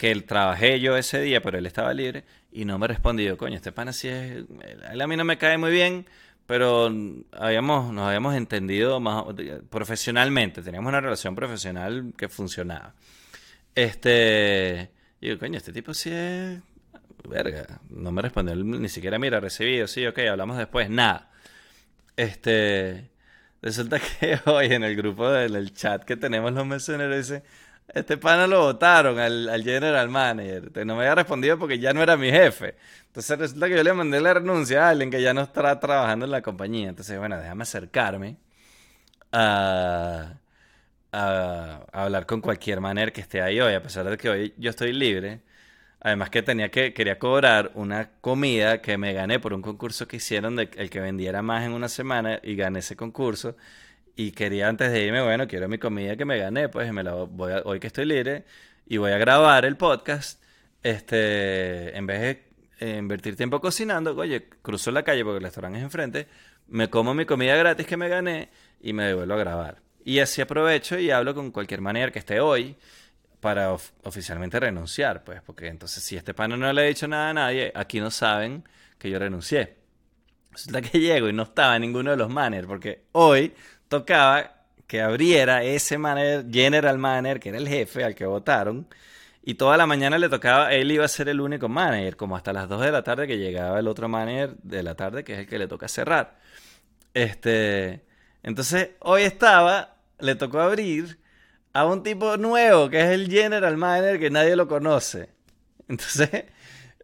que 0.00 0.10
él 0.10 0.24
trabajé 0.24 0.80
yo 0.80 0.96
ese 0.96 1.20
día, 1.20 1.42
pero 1.42 1.58
él 1.58 1.66
estaba 1.66 1.92
libre 1.92 2.24
y 2.50 2.64
no 2.64 2.78
me 2.78 2.86
respondió, 2.86 3.36
coño, 3.36 3.56
este 3.56 3.70
pana 3.70 3.92
sí 3.92 4.08
es, 4.08 4.44
él 4.90 5.00
a 5.00 5.06
mí 5.06 5.14
no 5.14 5.24
me 5.24 5.36
cae 5.36 5.58
muy 5.58 5.70
bien, 5.70 6.06
pero 6.46 6.90
habíamos, 7.32 7.92
nos 7.92 8.06
habíamos 8.06 8.34
entendido 8.34 8.98
más 8.98 9.24
profesionalmente, 9.68 10.62
teníamos 10.62 10.88
una 10.88 11.02
relación 11.02 11.34
profesional 11.34 12.14
que 12.16 12.30
funcionaba. 12.30 12.94
Este, 13.74 14.90
y 15.20 15.26
digo, 15.28 15.38
coño, 15.38 15.58
este 15.58 15.72
tipo 15.72 15.92
sí 15.92 16.10
es, 16.12 16.60
verga, 17.28 17.80
no 17.90 18.10
me 18.10 18.22
respondió, 18.22 18.56
ni 18.56 18.88
siquiera, 18.88 19.18
mira, 19.18 19.38
recibido, 19.38 19.86
sí, 19.86 20.06
ok, 20.06 20.18
hablamos 20.30 20.56
después, 20.56 20.88
nada. 20.88 21.29
Este, 22.20 23.10
resulta 23.62 23.98
que 24.20 24.38
hoy 24.44 24.66
en 24.74 24.84
el 24.84 24.94
grupo 24.94 25.30
del 25.30 25.72
chat 25.72 26.04
que 26.04 26.18
tenemos 26.18 26.52
los 26.52 26.66
mesoneros 26.66 27.16
dice, 27.16 27.42
este 27.88 28.18
pana 28.18 28.46
lo 28.46 28.60
votaron 28.60 29.18
al, 29.18 29.62
general 29.64 30.10
manager. 30.10 30.70
No 30.84 30.96
me 30.96 31.02
había 31.04 31.14
respondido 31.14 31.58
porque 31.58 31.78
ya 31.78 31.94
no 31.94 32.02
era 32.02 32.18
mi 32.18 32.30
jefe. 32.30 32.76
Entonces 33.06 33.38
resulta 33.38 33.68
que 33.68 33.76
yo 33.76 33.82
le 33.82 33.94
mandé 33.94 34.20
la 34.20 34.34
renuncia 34.34 34.86
a 34.86 34.90
alguien 34.90 35.10
que 35.10 35.22
ya 35.22 35.32
no 35.32 35.40
está 35.40 35.80
trabajando 35.80 36.26
en 36.26 36.30
la 36.32 36.42
compañía. 36.42 36.90
Entonces, 36.90 37.18
bueno, 37.18 37.38
déjame 37.38 37.62
acercarme 37.62 38.36
a, 39.32 40.34
a, 41.12 41.86
hablar 41.92 42.26
con 42.26 42.42
cualquier 42.42 42.82
manager 42.82 43.12
que 43.14 43.22
esté 43.22 43.40
ahí 43.40 43.60
hoy, 43.60 43.72
a 43.72 43.82
pesar 43.82 44.04
de 44.04 44.18
que 44.18 44.28
hoy 44.28 44.54
yo 44.58 44.68
estoy 44.68 44.92
libre. 44.92 45.40
Además 46.00 46.30
que 46.30 46.42
tenía 46.42 46.70
que 46.70 46.94
quería 46.94 47.18
cobrar 47.18 47.72
una 47.74 48.10
comida 48.20 48.80
que 48.80 48.96
me 48.96 49.12
gané 49.12 49.38
por 49.38 49.52
un 49.52 49.60
concurso 49.60 50.08
que 50.08 50.16
hicieron 50.16 50.56
de 50.56 50.70
el 50.76 50.88
que 50.88 51.00
vendiera 51.00 51.42
más 51.42 51.64
en 51.64 51.72
una 51.72 51.88
semana 51.88 52.40
y 52.42 52.56
gané 52.56 52.78
ese 52.78 52.96
concurso. 52.96 53.56
Y 54.16 54.32
quería 54.32 54.68
antes 54.68 54.92
de 54.92 55.02
irme, 55.04 55.22
bueno, 55.22 55.46
quiero 55.46 55.68
mi 55.68 55.78
comida 55.78 56.16
que 56.16 56.24
me 56.24 56.38
gané, 56.38 56.68
pues 56.68 56.92
me 56.92 57.02
la 57.02 57.14
voy 57.14 57.52
a, 57.52 57.62
hoy 57.64 57.80
que 57.80 57.88
estoy 57.88 58.06
libre 58.06 58.44
y 58.86 58.96
voy 58.96 59.12
a 59.12 59.18
grabar 59.18 59.64
el 59.64 59.76
podcast. 59.76 60.42
Este, 60.82 61.96
en 61.96 62.06
vez 62.06 62.38
de 62.80 62.96
invertir 62.96 63.36
tiempo 63.36 63.60
cocinando, 63.60 64.16
oye, 64.16 64.48
cruzo 64.62 64.90
la 64.90 65.02
calle 65.02 65.22
porque 65.22 65.36
el 65.36 65.44
restaurante 65.44 65.78
es 65.78 65.84
enfrente, 65.84 66.26
me 66.68 66.88
como 66.88 67.12
mi 67.12 67.26
comida 67.26 67.54
gratis 67.56 67.86
que 67.86 67.98
me 67.98 68.08
gané 68.08 68.48
y 68.80 68.94
me 68.94 69.04
devuelvo 69.04 69.34
a 69.34 69.38
grabar. 69.38 69.82
Y 70.02 70.20
así 70.20 70.40
aprovecho 70.40 70.98
y 70.98 71.10
hablo 71.10 71.34
con 71.34 71.50
cualquier 71.50 71.82
manera 71.82 72.10
que 72.10 72.18
esté 72.18 72.40
hoy 72.40 72.76
para 73.40 73.72
oficialmente 73.72 74.60
renunciar, 74.60 75.24
pues, 75.24 75.42
porque 75.42 75.68
entonces 75.68 76.02
si 76.04 76.16
este 76.16 76.34
pana 76.34 76.56
no 76.56 76.72
le 76.72 76.82
ha 76.82 76.84
dicho 76.84 77.08
nada 77.08 77.30
a 77.30 77.34
nadie, 77.34 77.72
aquí 77.74 78.00
no 78.00 78.10
saben 78.10 78.64
que 78.98 79.10
yo 79.10 79.18
renuncié. 79.18 79.76
Resulta 80.52 80.82
que 80.82 80.98
llego 81.00 81.28
y 81.28 81.32
no 81.32 81.44
estaba 81.44 81.78
ninguno 81.78 82.10
de 82.10 82.16
los 82.16 82.28
managers, 82.28 82.68
porque 82.68 83.04
hoy 83.12 83.54
tocaba 83.88 84.56
que 84.86 85.00
abriera 85.00 85.62
ese 85.62 85.98
manager, 85.98 86.46
general 86.50 86.98
manager, 86.98 87.40
que 87.40 87.48
era 87.50 87.58
el 87.58 87.68
jefe 87.68 88.04
al 88.04 88.14
que 88.14 88.26
votaron, 88.26 88.86
y 89.42 89.54
toda 89.54 89.76
la 89.76 89.86
mañana 89.86 90.18
le 90.18 90.28
tocaba, 90.28 90.72
él 90.72 90.90
iba 90.92 91.04
a 91.04 91.08
ser 91.08 91.28
el 91.28 91.40
único 91.40 91.68
manager, 91.68 92.16
como 92.16 92.36
hasta 92.36 92.52
las 92.52 92.68
2 92.68 92.82
de 92.82 92.92
la 92.92 93.02
tarde 93.02 93.26
que 93.26 93.38
llegaba 93.38 93.78
el 93.78 93.88
otro 93.88 94.08
manager 94.08 94.56
de 94.62 94.82
la 94.82 94.94
tarde, 94.96 95.24
que 95.24 95.32
es 95.34 95.38
el 95.40 95.46
que 95.46 95.58
le 95.58 95.66
toca 95.68 95.88
cerrar. 95.88 96.38
Este, 97.14 98.04
entonces, 98.42 98.90
hoy 99.00 99.22
estaba, 99.22 99.96
le 100.18 100.34
tocó 100.34 100.60
abrir 100.60 101.19
a 101.72 101.86
un 101.86 102.02
tipo 102.02 102.36
nuevo, 102.36 102.90
que 102.90 103.00
es 103.00 103.10
el 103.10 103.30
general 103.30 103.76
manager, 103.76 104.18
que 104.18 104.30
nadie 104.30 104.56
lo 104.56 104.66
conoce. 104.68 105.30
Entonces, 105.88 106.44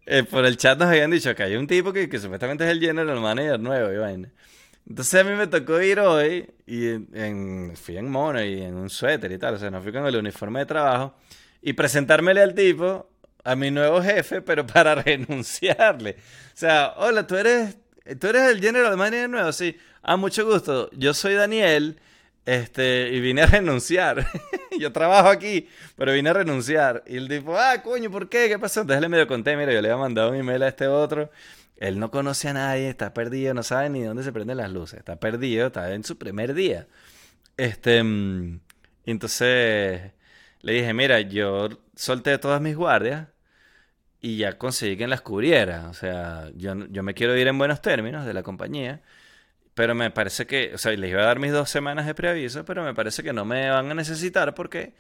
eh, 0.07 0.23
por 0.25 0.45
el 0.45 0.57
chat 0.57 0.79
nos 0.79 0.89
habían 0.89 1.11
dicho 1.11 1.35
que 1.35 1.43
hay 1.43 1.57
un 1.57 1.67
tipo 1.67 1.93
que, 1.93 2.07
supuestamente 2.19 2.65
es 2.65 2.71
el 2.71 2.81
general 2.81 3.21
manager 3.21 3.61
nuevo, 3.61 3.93
y 3.93 4.27
entonces 4.89 5.21
a 5.21 5.25
mí 5.25 5.35
me 5.35 5.49
tocó 5.49 5.81
ir 5.83 5.99
hoy 5.99 6.49
y 6.65 6.87
en, 6.87 7.73
fui 7.75 7.97
en 7.97 8.09
mono 8.09 8.43
y 8.45 8.63
en 8.63 8.75
un 8.77 8.89
suéter 8.89 9.33
y 9.33 9.39
tal, 9.39 9.55
o 9.55 9.59
sea, 9.59 9.69
no 9.69 9.83
fui 9.83 9.91
con 9.91 10.07
el 10.07 10.15
uniforme 10.15 10.61
de 10.61 10.67
trabajo 10.67 11.17
y 11.61 11.73
presentármele 11.73 12.41
al 12.41 12.55
tipo, 12.55 13.11
a 13.43 13.57
mi 13.57 13.73
nuevo 13.73 14.01
jefe, 14.01 14.43
pero 14.43 14.65
para 14.73 14.95
renunciarle. 14.95 16.13
O 16.13 16.57
sea, 16.57 16.95
hola, 16.99 17.27
tú 17.27 17.37
eres, 17.37 17.77
tú 18.21 18.29
eres 18.29 18.43
el 18.51 18.61
general 18.61 18.97
manager 18.97 19.29
nuevo, 19.29 19.53
sí. 19.53 19.77
Ah, 20.03 20.17
mucho 20.17 20.47
gusto. 20.47 20.89
Yo 20.93 21.13
soy 21.15 21.35
Daniel. 21.35 21.99
Este, 22.47 23.11
y 23.13 23.21
vine 23.21 23.43
a 23.43 23.47
renunciar. 23.47 24.25
yo 24.79 24.93
trabajo 24.93 25.29
aquí, 25.29 25.69
pero 25.97 26.13
vine 26.13 26.31
a 26.31 26.33
renunciar. 26.33 27.03
Y 27.07 27.17
el 27.17 27.29
tipo, 27.29 27.59
ah, 27.59 27.83
coño, 27.83 28.11
¿por 28.11 28.29
qué? 28.29 28.49
¿Qué 28.49 28.59
pasó? 28.59 28.83
Entonces 28.83 29.03
le 29.03 29.09
medio 29.09 29.27
conté, 29.27 29.57
mira, 29.57 29.73
yo 29.73 29.83
le 29.83 29.91
había 29.91 30.01
mandado 30.01 30.31
un 30.31 30.37
email 30.37 30.63
a 30.63 30.69
este 30.69 30.87
otro. 30.87 31.31
Él 31.77 31.99
no 31.99 32.11
conoce 32.11 32.49
a 32.49 32.53
nadie, 32.55 32.89
está 32.89 33.13
perdido, 33.13 33.53
no 33.53 33.63
sabe 33.65 33.91
ni 33.91 34.03
dónde 34.03 34.23
se 34.23 34.33
prenden 34.33 34.59
las 34.59 34.71
luces. 34.71 35.01
Está 35.01 35.17
perdido, 35.17 35.67
está 35.67 35.93
en 35.93 36.05
su 36.05 36.19
primer 36.19 36.55
día. 36.55 36.87
Este, 37.57 38.03
mm, 38.03 38.61
entonces 39.07 40.13
le 40.63 40.73
dije, 40.73 40.95
mira, 40.95 41.21
yo 41.21 41.69
solté 41.97 42.39
todas 42.39 42.61
mis 42.61 42.77
guardias 42.77 43.29
y 44.21 44.39
ya 44.39 44.59
conseguí 44.59 44.97
que 44.97 45.09
las 45.09 45.21
cubriera. 45.23 45.89
O 45.91 45.95
sea, 45.95 46.51
yo, 46.55 46.75
yo 46.89 47.03
me 47.03 47.15
quiero 47.15 47.37
ir 47.37 47.49
en 47.49 47.59
buenos 47.59 47.83
términos 47.83 48.27
de 48.27 48.35
la 48.35 48.43
compañía. 48.43 49.03
Pero 49.77 49.95
me 49.95 50.11
parece 50.11 50.47
que, 50.47 50.73
o 50.75 50.79
sea, 50.79 50.93
les 50.93 51.11
iba 51.11 51.21
a 51.21 51.27
dar 51.27 51.39
mis 51.39 51.53
dos 51.53 51.69
semanas 51.69 52.07
de 52.07 52.15
preaviso, 52.15 52.65
pero 52.65 52.83
me 52.83 52.95
parece 52.95 53.23
que 53.23 53.35
no 53.35 53.45
me 53.45 53.69
van 53.69 53.91
a 53.91 53.95
necesitar 53.95 54.55
porque 54.55 54.95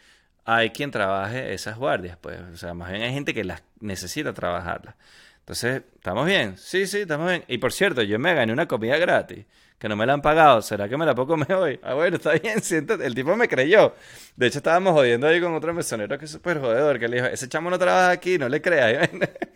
hay 0.44 0.68
quien 0.70 0.90
trabaje 0.90 1.54
esas 1.54 1.78
guardias, 1.78 2.18
pues. 2.20 2.38
O 2.52 2.58
sea, 2.58 2.74
más 2.74 2.90
bien 2.90 3.02
hay 3.02 3.12
gente 3.14 3.32
que 3.32 3.42
las 3.42 3.62
necesita 3.80 4.34
trabajarlas. 4.34 4.94
Entonces, 5.40 5.82
¿estamos 5.94 6.26
bien? 6.26 6.58
Sí, 6.58 6.86
sí, 6.86 6.98
estamos 6.98 7.26
bien. 7.26 7.42
Y 7.48 7.56
por 7.56 7.72
cierto, 7.72 8.02
yo 8.02 8.18
me 8.18 8.34
gané 8.34 8.52
una 8.52 8.68
comida 8.68 8.98
gratis, 8.98 9.46
que 9.78 9.88
no 9.88 9.96
me 9.96 10.04
la 10.04 10.12
han 10.12 10.20
pagado. 10.20 10.60
¿Será 10.60 10.90
que 10.90 10.98
me 10.98 11.06
la 11.06 11.14
puedo 11.14 11.28
comer 11.28 11.54
hoy? 11.54 11.80
Ah, 11.82 11.94
bueno, 11.94 12.16
está 12.18 12.32
bien, 12.34 12.60
siéntate. 12.62 13.06
El 13.06 13.14
tipo 13.14 13.34
me 13.34 13.48
creyó. 13.48 13.94
De 14.36 14.48
hecho, 14.48 14.58
estábamos 14.58 14.92
jodiendo 14.92 15.26
ahí 15.26 15.40
con 15.40 15.54
otro 15.54 15.72
mesonero 15.72 16.18
que 16.18 16.26
es 16.26 16.30
súper 16.30 16.60
jodedor, 16.60 16.98
que 16.98 17.08
le 17.08 17.16
dijo, 17.16 17.28
ese 17.28 17.48
chamo 17.48 17.70
no 17.70 17.78
trabaja 17.78 18.10
aquí, 18.10 18.36
no 18.36 18.46
le 18.50 18.60
creas. 18.60 19.08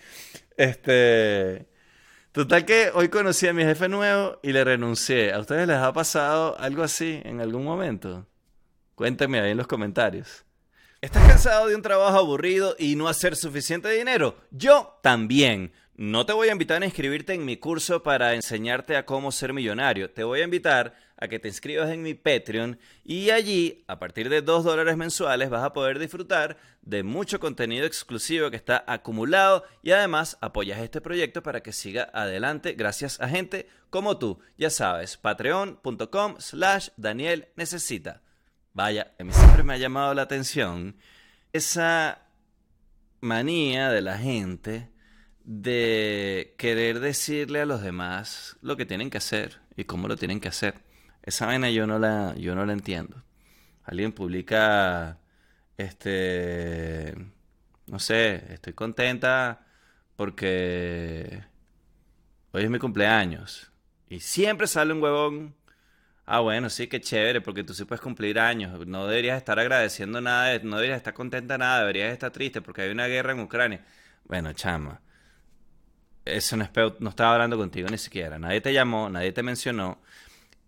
este... 0.56 1.69
Total 2.32 2.64
que 2.64 2.92
hoy 2.94 3.08
conocí 3.08 3.48
a 3.48 3.52
mi 3.52 3.64
jefe 3.64 3.88
nuevo 3.88 4.38
y 4.40 4.52
le 4.52 4.62
renuncié. 4.62 5.32
¿A 5.32 5.40
ustedes 5.40 5.66
les 5.66 5.78
ha 5.78 5.92
pasado 5.92 6.56
algo 6.60 6.84
así 6.84 7.20
en 7.24 7.40
algún 7.40 7.64
momento? 7.64 8.24
Cuéntenme 8.94 9.40
ahí 9.40 9.50
en 9.50 9.56
los 9.56 9.66
comentarios. 9.66 10.44
¿Estás 11.00 11.26
cansado 11.26 11.66
de 11.66 11.74
un 11.74 11.82
trabajo 11.82 12.16
aburrido 12.16 12.76
y 12.78 12.94
no 12.94 13.08
hacer 13.08 13.34
suficiente 13.34 13.90
dinero? 13.90 14.36
Yo 14.52 15.00
también. 15.02 15.72
No 16.02 16.24
te 16.24 16.32
voy 16.32 16.48
a 16.48 16.52
invitar 16.52 16.80
a 16.80 16.86
inscribirte 16.86 17.34
en 17.34 17.44
mi 17.44 17.58
curso 17.58 18.02
para 18.02 18.32
enseñarte 18.32 18.96
a 18.96 19.04
cómo 19.04 19.30
ser 19.30 19.52
millonario. 19.52 20.10
Te 20.10 20.24
voy 20.24 20.40
a 20.40 20.44
invitar 20.44 20.94
a 21.18 21.28
que 21.28 21.38
te 21.38 21.48
inscribas 21.48 21.90
en 21.90 22.00
mi 22.00 22.14
Patreon 22.14 22.78
y 23.04 23.28
allí, 23.28 23.84
a 23.86 23.98
partir 23.98 24.30
de 24.30 24.40
2 24.40 24.64
dólares 24.64 24.96
mensuales, 24.96 25.50
vas 25.50 25.62
a 25.62 25.74
poder 25.74 25.98
disfrutar 25.98 26.56
de 26.80 27.02
mucho 27.02 27.38
contenido 27.38 27.84
exclusivo 27.84 28.48
que 28.48 28.56
está 28.56 28.82
acumulado 28.86 29.62
y 29.82 29.90
además 29.90 30.38
apoyas 30.40 30.80
este 30.80 31.02
proyecto 31.02 31.42
para 31.42 31.62
que 31.62 31.70
siga 31.70 32.08
adelante 32.14 32.72
gracias 32.72 33.20
a 33.20 33.28
gente 33.28 33.68
como 33.90 34.16
tú. 34.16 34.40
Ya 34.56 34.70
sabes, 34.70 35.18
patreon.com 35.18 36.36
slash 36.38 36.88
Daniel 36.96 37.48
Necesita. 37.56 38.22
Vaya, 38.72 39.12
a 39.18 39.22
mí 39.22 39.34
siempre 39.34 39.64
me 39.64 39.74
ha 39.74 39.76
llamado 39.76 40.14
la 40.14 40.22
atención 40.22 40.96
esa 41.52 42.22
manía 43.20 43.90
de 43.90 44.00
la 44.00 44.16
gente 44.16 44.88
de 45.50 46.54
querer 46.58 47.00
decirle 47.00 47.60
a 47.60 47.66
los 47.66 47.82
demás 47.82 48.56
lo 48.62 48.76
que 48.76 48.86
tienen 48.86 49.10
que 49.10 49.18
hacer 49.18 49.58
y 49.76 49.82
cómo 49.82 50.06
lo 50.06 50.16
tienen 50.16 50.38
que 50.40 50.46
hacer. 50.46 50.74
Esa 51.24 51.46
vaina 51.46 51.70
yo 51.70 51.88
no 51.88 51.98
la, 51.98 52.36
yo 52.36 52.54
no 52.54 52.64
la 52.64 52.72
entiendo. 52.72 53.24
Alguien 53.82 54.12
publica, 54.12 55.18
este, 55.76 57.14
no 57.88 57.98
sé, 57.98 58.44
estoy 58.52 58.74
contenta 58.74 59.66
porque 60.16 61.42
hoy 62.52 62.62
es 62.62 62.70
mi 62.70 62.78
cumpleaños. 62.78 63.72
Y 64.08 64.20
siempre 64.20 64.68
sale 64.68 64.92
un 64.92 65.02
huevón. 65.02 65.56
Ah, 66.26 66.40
bueno, 66.40 66.70
sí, 66.70 66.86
qué 66.86 67.00
chévere, 67.00 67.40
porque 67.40 67.64
tú 67.64 67.74
sí 67.74 67.84
puedes 67.86 68.02
cumplir 68.02 68.38
años. 68.38 68.86
No 68.86 69.08
deberías 69.08 69.38
estar 69.38 69.58
agradeciendo 69.58 70.20
nada, 70.20 70.60
no 70.62 70.76
deberías 70.76 70.98
estar 70.98 71.14
contenta 71.14 71.58
nada, 71.58 71.80
deberías 71.80 72.12
estar 72.12 72.30
triste 72.30 72.62
porque 72.62 72.82
hay 72.82 72.90
una 72.90 73.08
guerra 73.08 73.32
en 73.32 73.40
Ucrania. 73.40 73.84
Bueno, 74.24 74.52
chama 74.52 75.00
eso 76.24 76.56
no, 76.56 76.68
no 77.00 77.10
estaba 77.10 77.34
hablando 77.34 77.56
contigo 77.56 77.88
ni 77.88 77.98
siquiera. 77.98 78.38
Nadie 78.38 78.60
te 78.60 78.72
llamó, 78.72 79.08
nadie 79.08 79.32
te 79.32 79.42
mencionó. 79.42 80.00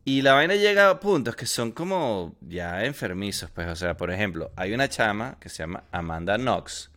Y 0.04 0.22
la 0.22 0.32
vaina 0.32 0.56
llega 0.56 0.90
a 0.90 0.98
puntos 0.98 1.36
que 1.36 1.46
son 1.46 1.70
como 1.72 2.36
ya 2.40 2.84
enfermizos, 2.84 3.50
pues. 3.50 3.68
O 3.68 3.76
sea, 3.76 3.96
por 3.96 4.10
ejemplo, 4.10 4.50
hay 4.56 4.72
una 4.72 4.88
chama 4.88 5.38
que 5.38 5.48
se 5.48 5.62
llama 5.62 5.84
Amanda 5.92 6.36
Knox. 6.36 6.90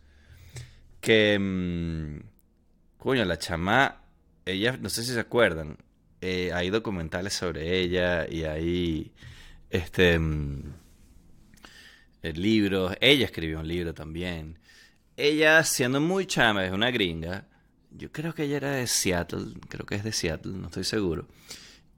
Que. 1.00 1.38
Mmm, 1.38 2.18
coño, 2.98 3.24
la 3.24 3.38
chama. 3.38 4.02
Ella, 4.44 4.76
no 4.80 4.88
sé 4.88 5.04
si 5.04 5.12
se 5.12 5.20
acuerdan. 5.20 5.76
Eh, 6.20 6.50
hay 6.52 6.70
documentales 6.70 7.34
sobre 7.34 7.78
ella 7.78 8.26
y 8.28 8.44
hay. 8.44 9.12
Este. 9.70 10.18
Mm, 10.18 10.74
libros. 12.22 12.96
Ella 13.00 13.26
escribió 13.26 13.60
un 13.60 13.68
libro 13.68 13.94
también. 13.94 14.58
Ella, 15.16 15.62
siendo 15.62 16.00
muy 16.00 16.26
chama, 16.26 16.64
es 16.64 16.72
una 16.72 16.90
gringa 16.90 17.46
yo 17.96 18.12
creo 18.12 18.34
que 18.34 18.44
ella 18.44 18.56
era 18.58 18.70
de 18.72 18.86
Seattle, 18.86 19.54
creo 19.68 19.86
que 19.86 19.96
es 19.96 20.04
de 20.04 20.12
Seattle, 20.12 20.52
no 20.52 20.66
estoy 20.66 20.84
seguro. 20.84 21.26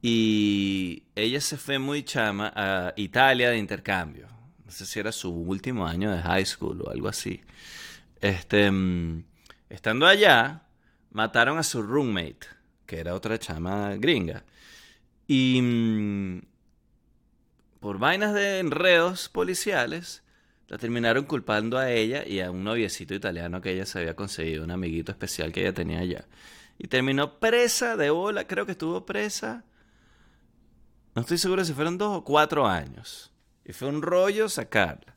Y 0.01 1.05
ella 1.17 1.41
se 1.41 1.57
fue 1.57 1.79
muy 1.79 2.05
chama 2.05 2.53
a 2.55 2.93
Italia 2.97 3.51
de 3.51 3.59
intercambio. 3.59 4.29
No 4.65 4.71
sé 4.71 4.87
si 4.87 5.01
era 5.01 5.13
su 5.13 5.31
último 5.33 5.87
año 5.87 6.11
de 6.13 6.23
high 6.23 6.47
school 6.47 6.83
o 6.83 6.91
algo 6.91 7.09
así. 7.09 7.41
Este, 8.21 8.71
mm, 8.71 9.25
estando 9.71 10.07
allá, 10.07 10.63
mataron 11.11 11.59
a 11.59 11.63
su 11.63 11.83
roommate, 11.83 12.47
que 12.87 13.01
era 13.01 13.15
otra 13.15 13.39
chama 13.39 13.97
gringa. 13.97 14.45
Y 15.27 15.61
mm, 15.63 16.41
por 17.81 17.99
vainas 17.99 18.35
de 18.35 18.61
enredos 18.61 19.29
policiales, 19.29 20.23
la 20.69 20.77
terminaron 20.77 21.25
culpando 21.25 21.79
a 21.79 21.91
ella 21.91 22.27
y 22.27 22.41
a 22.41 22.51
un 22.51 22.63
noviecito 22.63 23.15
italiano 23.15 23.61
que 23.61 23.73
ella 23.73 23.87
se 23.87 24.01
había 24.01 24.15
conseguido, 24.15 24.65
un 24.65 24.71
amiguito 24.71 25.11
especial 25.13 25.51
que 25.51 25.63
ella 25.63 25.73
tenía 25.73 26.01
allá. 26.01 26.27
Y 26.79 26.89
terminó 26.89 27.39
presa 27.41 27.97
de 27.97 28.11
bola, 28.11 28.47
creo 28.47 28.67
que 28.67 28.73
estuvo 28.73 29.07
presa. 29.07 29.65
No 31.15 31.23
estoy 31.23 31.39
seguro 31.39 31.65
si 31.65 31.73
fueron 31.73 31.97
dos 31.97 32.19
o 32.19 32.25
cuatro 32.25 32.67
años. 32.67 33.33
Y 33.65 33.73
fue 33.73 33.89
un 33.89 34.03
rollo 34.03 34.49
sacarla. 34.49 35.17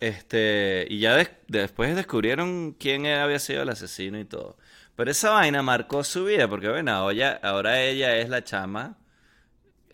Este, 0.00 0.86
y 0.88 0.98
ya 1.00 1.16
después 1.46 1.94
descubrieron 1.94 2.72
quién 2.72 3.06
había 3.06 3.38
sido 3.38 3.62
el 3.62 3.68
asesino 3.68 4.18
y 4.18 4.24
todo. 4.24 4.56
Pero 4.96 5.10
esa 5.10 5.30
vaina 5.30 5.62
marcó 5.62 6.02
su 6.02 6.24
vida, 6.24 6.48
porque 6.48 6.68
bueno, 6.68 6.92
ahora, 6.92 7.38
ahora 7.42 7.82
ella 7.82 8.16
es 8.16 8.28
la 8.28 8.42
chama 8.42 8.96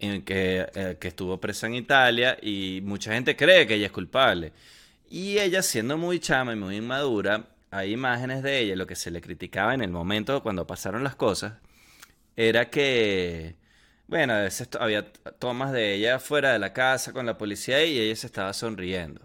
en 0.01 0.23
que, 0.23 0.67
eh, 0.75 0.97
que 1.01 1.09
estuvo 1.09 1.39
presa 1.41 1.67
en 1.67 1.75
Italia 1.75 2.39
y 2.41 2.81
mucha 2.85 3.13
gente 3.13 3.37
cree 3.37 3.67
que 3.67 3.75
ella 3.75 3.87
es 3.87 3.93
culpable. 3.93 4.53
Y 5.11 5.39
ella, 5.39 5.63
siendo 5.63 5.99
muy 5.99 6.21
chama 6.21 6.53
y 6.53 6.57
muy 6.57 6.77
inmadura, 6.77 7.49
hay 7.71 7.93
imágenes 7.93 8.43
de 8.43 8.61
ella, 8.61 8.77
lo 8.77 8.87
que 8.87 8.97
se 8.97 9.11
le 9.11 9.21
criticaba 9.21 9.75
en 9.75 9.83
el 9.83 9.91
momento 9.91 10.43
cuando 10.43 10.67
pasaron 10.67 11.05
las 11.05 11.17
cosas, 11.17 11.55
era 12.37 12.71
que, 12.71 13.57
bueno, 14.07 14.35
a 14.35 14.41
veces 14.43 14.69
había 14.81 15.11
tomas 15.39 15.73
de 15.73 15.95
ella 15.95 16.19
fuera 16.19 16.53
de 16.53 16.59
la 16.59 16.73
casa 16.73 17.13
con 17.13 17.27
la 17.27 17.39
policía 17.39 17.85
y 17.85 17.99
ella 17.99 18.17
se 18.17 18.27
estaba 18.27 18.53
sonriendo. 18.53 19.23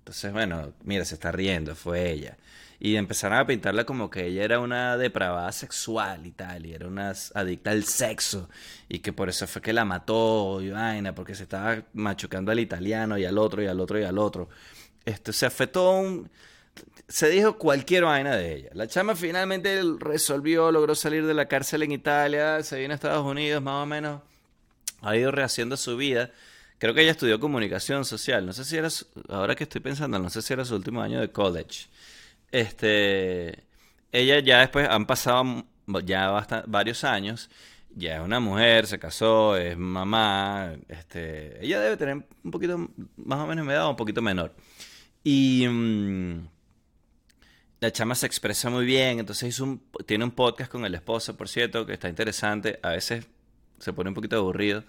Entonces, 0.00 0.32
bueno, 0.32 0.72
mira, 0.84 1.04
se 1.04 1.14
está 1.14 1.32
riendo, 1.32 1.74
fue 1.74 2.10
ella 2.10 2.36
y 2.82 2.96
empezaron 2.96 3.38
a 3.38 3.46
pintarla 3.46 3.84
como 3.84 4.08
que 4.08 4.26
ella 4.26 4.42
era 4.42 4.58
una 4.58 4.96
depravada 4.96 5.52
sexual 5.52 6.24
y 6.26 6.30
tal, 6.30 6.64
y 6.64 6.72
era 6.72 6.88
una 6.88 7.12
adicta 7.34 7.72
al 7.72 7.84
sexo, 7.84 8.48
y 8.88 9.00
que 9.00 9.12
por 9.12 9.28
eso 9.28 9.46
fue 9.46 9.60
que 9.60 9.74
la 9.74 9.84
mató 9.84 10.62
y 10.62 10.70
vaina, 10.70 11.14
porque 11.14 11.34
se 11.34 11.42
estaba 11.42 11.82
machucando 11.92 12.50
al 12.50 12.58
italiano 12.58 13.18
y 13.18 13.26
al 13.26 13.36
otro 13.36 13.62
y 13.62 13.66
al 13.66 13.78
otro 13.80 14.00
y 14.00 14.04
al 14.04 14.16
otro. 14.16 14.48
Esto, 15.04 15.32
se 15.32 15.50
fue 15.50 15.66
todo 15.66 15.92
un... 16.00 16.30
Se 17.06 17.28
dijo 17.28 17.58
cualquier 17.58 18.04
vaina 18.04 18.34
de 18.36 18.54
ella. 18.56 18.70
La 18.72 18.86
chama 18.86 19.14
finalmente 19.14 19.82
resolvió, 19.98 20.72
logró 20.72 20.94
salir 20.94 21.26
de 21.26 21.34
la 21.34 21.46
cárcel 21.46 21.82
en 21.82 21.92
Italia, 21.92 22.62
se 22.62 22.78
vino 22.78 22.92
a 22.92 22.94
Estados 22.94 23.26
Unidos 23.26 23.62
más 23.62 23.82
o 23.82 23.86
menos, 23.86 24.22
ha 25.02 25.16
ido 25.16 25.30
rehaciendo 25.30 25.76
su 25.76 25.98
vida. 25.98 26.30
Creo 26.78 26.94
que 26.94 27.02
ella 27.02 27.10
estudió 27.10 27.38
comunicación 27.40 28.06
social. 28.06 28.46
No 28.46 28.54
sé 28.54 28.64
si 28.64 28.78
era, 28.78 28.88
ahora 29.28 29.54
que 29.54 29.64
estoy 29.64 29.82
pensando, 29.82 30.18
no 30.18 30.30
sé 30.30 30.40
si 30.40 30.54
era 30.54 30.64
su 30.64 30.74
último 30.74 31.02
año 31.02 31.20
de 31.20 31.30
college. 31.30 31.88
Este, 32.52 33.64
ella 34.12 34.40
ya 34.40 34.60
después 34.60 34.88
han 34.88 35.06
pasado 35.06 35.64
ya 36.04 36.46
varios 36.66 37.04
años, 37.04 37.50
ya 37.94 38.16
es 38.16 38.22
una 38.22 38.40
mujer, 38.40 38.86
se 38.86 38.98
casó, 38.98 39.56
es 39.56 39.76
mamá, 39.76 40.74
este, 40.88 41.64
ella 41.64 41.80
debe 41.80 41.96
tener 41.96 42.26
un 42.44 42.50
poquito, 42.50 42.78
más 43.16 43.40
o 43.40 43.46
menos 43.46 43.66
me 43.66 43.74
da 43.74 43.88
un 43.88 43.96
poquito 43.96 44.22
menor. 44.22 44.54
Y 45.24 45.66
mm, 45.68 46.48
la 47.80 47.92
chama 47.92 48.14
se 48.14 48.26
expresa 48.26 48.70
muy 48.70 48.84
bien, 48.84 49.20
entonces 49.20 49.48
hizo 49.48 49.64
un, 49.64 49.82
tiene 50.06 50.24
un 50.24 50.30
podcast 50.32 50.70
con 50.70 50.84
el 50.84 50.94
esposo, 50.94 51.36
por 51.36 51.48
cierto, 51.48 51.86
que 51.86 51.94
está 51.94 52.08
interesante, 52.08 52.78
a 52.82 52.90
veces 52.90 53.26
se 53.78 53.92
pone 53.92 54.10
un 54.10 54.14
poquito 54.14 54.36
aburrido. 54.36 54.84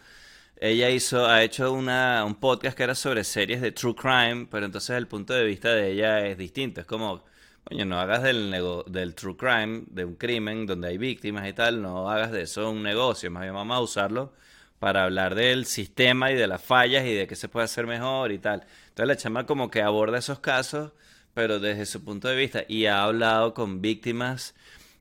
Ella 0.57 0.89
hizo, 0.91 1.25
ha 1.27 1.43
hecho 1.43 1.71
una, 1.73 2.23
un 2.25 2.35
podcast 2.35 2.77
que 2.77 2.83
era 2.83 2.95
sobre 2.95 3.23
series 3.23 3.61
de 3.61 3.71
true 3.71 3.95
crime, 3.95 4.47
pero 4.51 4.65
entonces 4.65 4.95
el 4.97 5.07
punto 5.07 5.33
de 5.33 5.43
vista 5.45 5.73
de 5.73 5.91
ella 5.91 6.25
es 6.27 6.37
distinto. 6.37 6.81
Es 6.81 6.87
como 6.87 7.23
Oye, 7.69 7.85
no 7.85 7.99
hagas 7.99 8.23
del, 8.23 8.53
del 8.87 9.15
true 9.15 9.37
crime, 9.37 9.83
de 9.87 10.03
un 10.03 10.15
crimen 10.15 10.65
donde 10.65 10.89
hay 10.89 10.97
víctimas 10.97 11.47
y 11.47 11.53
tal, 11.53 11.81
no 11.81 12.09
hagas 12.09 12.31
de 12.31 12.41
eso 12.41 12.69
un 12.69 12.83
negocio, 12.83 13.29
más 13.31 13.43
bien 13.43 13.53
vamos 13.53 13.77
a 13.77 13.81
usarlo 13.81 14.33
para 14.79 15.03
hablar 15.03 15.35
del 15.35 15.67
sistema 15.67 16.31
y 16.31 16.35
de 16.35 16.47
las 16.47 16.59
fallas 16.59 17.05
y 17.05 17.13
de 17.13 17.27
qué 17.27 17.35
se 17.35 17.47
puede 17.47 17.65
hacer 17.65 17.85
mejor 17.85 18.31
y 18.31 18.39
tal. 18.39 18.65
Entonces 18.89 19.07
la 19.07 19.15
chama 19.15 19.45
como 19.45 19.69
que 19.69 19.83
aborda 19.83 20.17
esos 20.17 20.39
casos, 20.39 20.91
pero 21.35 21.59
desde 21.59 21.85
su 21.85 22.03
punto 22.03 22.27
de 22.27 22.35
vista 22.35 22.63
y 22.67 22.87
ha 22.87 23.03
hablado 23.03 23.53
con 23.53 23.79
víctimas. 23.79 24.55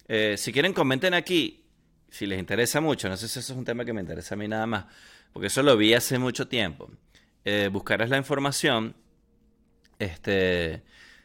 Eh, 0.07 0.37
si 0.37 0.53
quieren, 0.53 0.75
comenten 0.75 1.14
aquí, 1.14 1.64
si 2.11 2.27
les 2.27 2.38
interesa 2.38 2.83
mucho, 2.83 3.09
no 3.09 3.16
sé 3.16 3.27
si 3.27 3.38
eso 3.38 3.55
es 3.55 3.59
un 3.59 3.64
tema 3.64 3.87
que 3.87 3.94
me 3.94 4.03
interesa 4.03 4.35
a 4.35 4.38
mí 4.38 4.46
nada 4.49 4.66
más, 4.66 4.85
porque 5.33 5.46
eso 5.46 5.62
lo 5.62 5.79
vi 5.79 5.94
hace 5.94 6.18
mucho 6.18 6.46
tiempo. 6.46 6.90
Eh, 7.46 7.70
buscarles 7.73 8.11
la 8.11 8.18
información 8.18 8.94
este, 9.99 10.83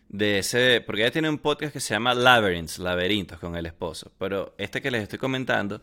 de 0.09 0.39
ese, 0.39 0.81
porque 0.85 1.01
ella 1.01 1.11
tiene 1.11 1.29
un 1.29 1.39
podcast 1.39 1.73
que 1.73 1.79
se 1.79 1.93
llama 1.93 2.13
Labyrinths, 2.13 2.79
Laberintos 2.79 3.39
con 3.39 3.55
el 3.55 3.65
esposo, 3.65 4.11
pero 4.17 4.55
este 4.57 4.81
que 4.81 4.91
les 4.91 5.03
estoy 5.03 5.19
comentando 5.19 5.81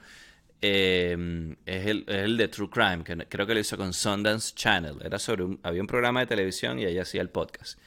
eh, 0.60 1.56
es, 1.66 1.86
el, 1.86 2.36
de 2.36 2.48
True 2.48 2.70
Crime, 2.70 3.02
que 3.04 3.16
creo 3.26 3.46
que 3.46 3.54
lo 3.54 3.60
hizo 3.60 3.76
con 3.76 3.92
Sundance 3.92 4.54
Channel, 4.54 4.96
era 5.04 5.18
sobre 5.18 5.42
un, 5.42 5.60
había 5.62 5.80
un 5.80 5.88
programa 5.88 6.20
de 6.20 6.26
televisión 6.26 6.78
y 6.78 6.84
ella 6.84 7.02
hacía 7.02 7.20
el 7.20 7.30
podcast. 7.30 7.78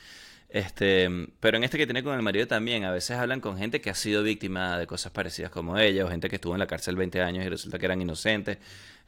Este, 0.49 1.09
pero 1.39 1.57
en 1.57 1.63
este 1.63 1.77
que 1.77 1.85
tiene 1.85 2.03
con 2.03 2.15
el 2.15 2.21
marido 2.21 2.47
también, 2.47 2.85
a 2.85 2.91
veces 2.91 3.17
hablan 3.17 3.41
con 3.41 3.57
gente 3.57 3.81
que 3.81 3.89
ha 3.89 3.95
sido 3.95 4.23
víctima 4.23 4.77
de 4.77 4.87
cosas 4.87 5.11
parecidas 5.11 5.51
como 5.51 5.77
ella, 5.77 6.05
o 6.05 6.09
gente 6.09 6.29
que 6.29 6.35
estuvo 6.35 6.53
en 6.53 6.59
la 6.59 6.67
cárcel 6.67 6.95
20 6.95 7.21
años 7.21 7.45
y 7.45 7.49
resulta 7.49 7.79
que 7.79 7.85
eran 7.85 8.01
inocentes. 8.01 8.57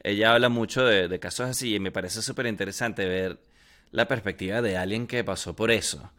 Ella 0.02 0.34
habla 0.34 0.48
mucho 0.48 0.84
de, 0.84 1.08
de 1.08 1.18
casos 1.18 1.48
así 1.48 1.74
y 1.74 1.80
me 1.80 1.90
parece 1.90 2.22
súper 2.22 2.46
interesante 2.46 3.06
ver 3.06 3.38
la 3.92 4.06
perspectiva 4.08 4.60
de 4.62 4.76
alguien 4.76 5.06
que 5.06 5.24
pasó 5.24 5.54
por 5.54 5.70
eso. 5.70 6.10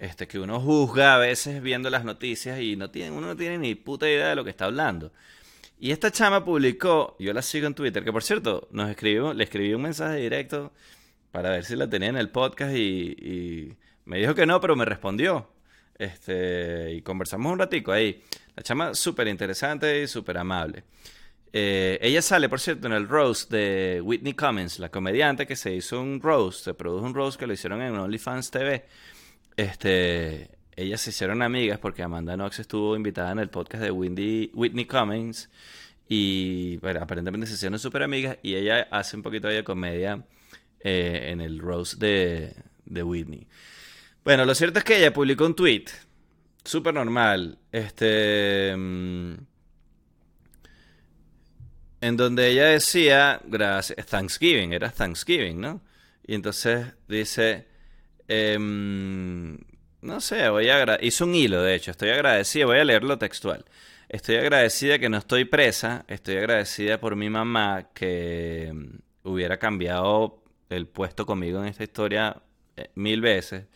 Este, 0.00 0.26
que 0.26 0.38
uno 0.38 0.58
juzga 0.58 1.14
a 1.14 1.18
veces 1.18 1.60
viendo 1.60 1.90
las 1.90 2.06
noticias 2.06 2.58
y 2.58 2.74
no 2.74 2.90
tiene, 2.90 3.10
uno 3.10 3.26
no 3.26 3.36
tiene 3.36 3.58
ni 3.58 3.74
puta 3.74 4.08
idea 4.08 4.30
de 4.30 4.34
lo 4.34 4.44
que 4.44 4.50
está 4.50 4.64
hablando. 4.64 5.12
Y 5.78 5.90
esta 5.92 6.10
chama 6.10 6.42
publicó, 6.42 7.16
yo 7.18 7.34
la 7.34 7.42
sigo 7.42 7.66
en 7.66 7.74
Twitter, 7.74 8.02
que 8.02 8.10
por 8.10 8.22
cierto, 8.22 8.66
nos 8.70 8.88
escribió, 8.88 9.34
le 9.34 9.44
escribí 9.44 9.74
un 9.74 9.82
mensaje 9.82 10.16
directo 10.16 10.72
para 11.32 11.50
ver 11.50 11.66
si 11.66 11.76
la 11.76 11.86
tenía 11.86 12.08
en 12.08 12.16
el 12.16 12.30
podcast 12.30 12.74
y, 12.74 13.76
me 14.06 14.18
dijo 14.18 14.34
que 14.34 14.46
no, 14.46 14.58
pero 14.58 14.74
me 14.74 14.86
respondió. 14.86 15.50
Este, 15.98 16.94
y 16.94 17.02
conversamos 17.02 17.52
un 17.52 17.58
ratico 17.58 17.92
ahí. 17.92 18.24
La 18.56 18.62
chama 18.62 18.94
súper 18.94 19.28
interesante 19.28 20.02
y 20.02 20.08
súper 20.08 20.38
amable. 20.38 20.82
Eh, 21.52 21.98
ella 22.00 22.22
sale, 22.22 22.48
por 22.48 22.58
cierto, 22.58 22.86
en 22.86 22.94
el 22.94 23.06
roast 23.06 23.50
de 23.50 24.00
Whitney 24.02 24.32
Cummings, 24.32 24.78
la 24.78 24.88
comediante 24.90 25.46
que 25.46 25.56
se 25.56 25.74
hizo 25.74 26.00
un 26.00 26.22
roast, 26.22 26.64
se 26.64 26.72
produjo 26.72 27.04
un 27.04 27.14
roast 27.14 27.38
que 27.38 27.46
lo 27.46 27.52
hicieron 27.52 27.82
en 27.82 27.94
OnlyFans 27.96 28.50
TV. 28.50 28.86
Este, 29.60 30.48
ellas 30.74 31.02
se 31.02 31.10
hicieron 31.10 31.42
amigas 31.42 31.78
porque 31.78 32.02
Amanda 32.02 32.34
Knox 32.34 32.60
estuvo 32.60 32.96
invitada 32.96 33.32
en 33.32 33.40
el 33.40 33.50
podcast 33.50 33.84
de 33.84 33.90
Whitney 33.90 34.86
Cummings 34.86 35.50
y 36.08 36.78
bueno, 36.78 37.02
aparentemente 37.02 37.46
se 37.46 37.52
hicieron 37.52 37.78
súper 37.78 38.04
amigas 38.04 38.38
y 38.42 38.54
ella 38.54 38.88
hace 38.90 39.16
un 39.16 39.22
poquito 39.22 39.48
de 39.48 39.62
comedia 39.62 40.24
eh, 40.80 41.28
en 41.30 41.42
el 41.42 41.58
roast 41.58 42.00
de, 42.00 42.54
de 42.86 43.02
Whitney. 43.02 43.46
Bueno, 44.24 44.46
lo 44.46 44.54
cierto 44.54 44.78
es 44.78 44.84
que 44.86 44.96
ella 44.96 45.12
publicó 45.12 45.44
un 45.44 45.54
tweet 45.54 45.84
súper 46.64 46.94
normal. 46.94 47.58
Este. 47.70 48.74
Mm, 48.74 49.34
en 52.00 52.16
donde 52.16 52.48
ella 52.48 52.64
decía, 52.64 53.42
gracias, 53.44 54.06
Thanksgiving, 54.06 54.72
era 54.72 54.90
Thanksgiving, 54.90 55.60
¿no? 55.60 55.82
Y 56.26 56.34
entonces 56.34 56.94
dice, 57.08 57.66
em, 58.30 59.58
no 60.02 60.20
sé, 60.20 60.48
voy 60.48 60.68
a 60.68 60.98
hizo 61.02 61.24
un 61.24 61.34
hilo, 61.34 61.62
de 61.62 61.74
hecho, 61.74 61.90
estoy 61.90 62.10
agradecida, 62.10 62.66
voy 62.66 62.78
a 62.78 62.84
leerlo 62.84 63.18
textual. 63.18 63.64
Estoy 64.08 64.36
agradecida 64.36 64.98
que 64.98 65.08
no 65.08 65.18
estoy 65.18 65.44
presa, 65.44 66.04
estoy 66.08 66.36
agradecida 66.36 67.00
por 67.00 67.16
mi 67.16 67.30
mamá 67.30 67.90
que 67.94 68.68
em, 68.68 69.00
hubiera 69.24 69.58
cambiado 69.58 70.42
el 70.68 70.86
puesto 70.86 71.26
conmigo 71.26 71.60
en 71.60 71.68
esta 71.68 71.84
historia 71.84 72.36
eh, 72.76 72.90
mil 72.94 73.20
veces. 73.20 73.66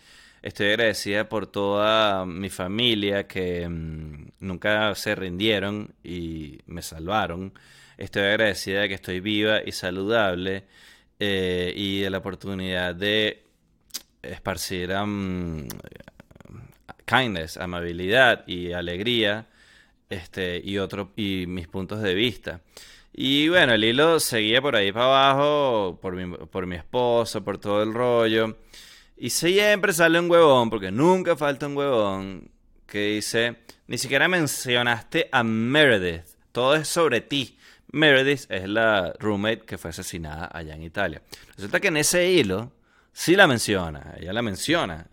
Estoy 0.43 0.69
agradecida 0.69 1.29
por 1.29 1.47
toda 1.47 2.27
mi 2.27 2.51
familia 2.51 3.27
que 3.27 3.63
em, 3.63 4.31
nunca 4.41 4.95
se 4.95 5.15
rindieron 5.15 5.95
y 6.05 6.59
me 6.67 6.83
salvaron. 6.83 7.55
Estoy 7.99 8.23
agradecida 8.25 8.83
de 8.83 8.89
que 8.89 8.95
estoy 8.95 9.21
viva 9.21 9.61
y 9.65 9.73
saludable 9.73 10.65
eh, 11.19 11.73
y 11.77 12.01
de 12.01 12.11
la 12.11 12.19
oportunidad 12.19 12.95
de 12.95 13.44
esparcir 14.31 14.91
kindness, 17.05 17.57
amabilidad 17.57 18.47
y 18.47 18.73
alegría 18.73 19.47
este, 20.11 20.61
y, 20.63 20.79
otro, 20.79 21.13
y 21.17 21.47
mis 21.47 21.69
puntos 21.69 22.03
de 22.03 22.15
vista. 22.15 22.61
Y 23.13 23.49
bueno, 23.49 23.75
el 23.75 23.85
hilo 23.85 24.19
seguía 24.19 24.61
por 24.61 24.75
ahí 24.75 24.91
para 24.91 25.05
abajo, 25.05 25.99
por 26.03 26.17
mi, 26.17 26.37
por 26.37 26.67
mi 26.67 26.77
esposo, 26.77 27.45
por 27.45 27.59
todo 27.59 27.83
el 27.83 27.95
rollo. 27.95 28.57
Y 29.17 29.31
siempre 29.31 29.93
sale 29.93 30.19
un 30.19 30.31
huevón, 30.31 30.69
porque 30.69 30.91
nunca 30.91 31.37
falta 31.37 31.69
un 31.69 31.77
huevón, 31.77 32.51
que 32.87 33.15
dice, 33.15 33.57
ni 33.87 33.99
siquiera 33.99 34.27
mencionaste 34.27 35.29
a 35.31 35.45
Meredith, 35.45 36.25
todo 36.51 36.75
es 36.75 36.89
sobre 36.89 37.21
ti. 37.21 37.57
Meredith 37.93 38.51
es 38.51 38.69
la 38.69 39.13
roommate 39.21 39.61
que 39.61 39.79
fue 39.79 39.91
asesinada 39.91 40.51
allá 40.53 40.75
en 40.75 40.83
Italia. 40.83 41.23
Resulta 41.55 41.79
que 41.79 41.89
en 41.89 41.97
ese 41.97 42.29
hilo 42.29 42.73
sí 43.15 43.37
la 43.37 43.47
menciona, 43.47 44.15
ella 44.21 44.35
la 44.35 44.43
menciona. 44.43 45.07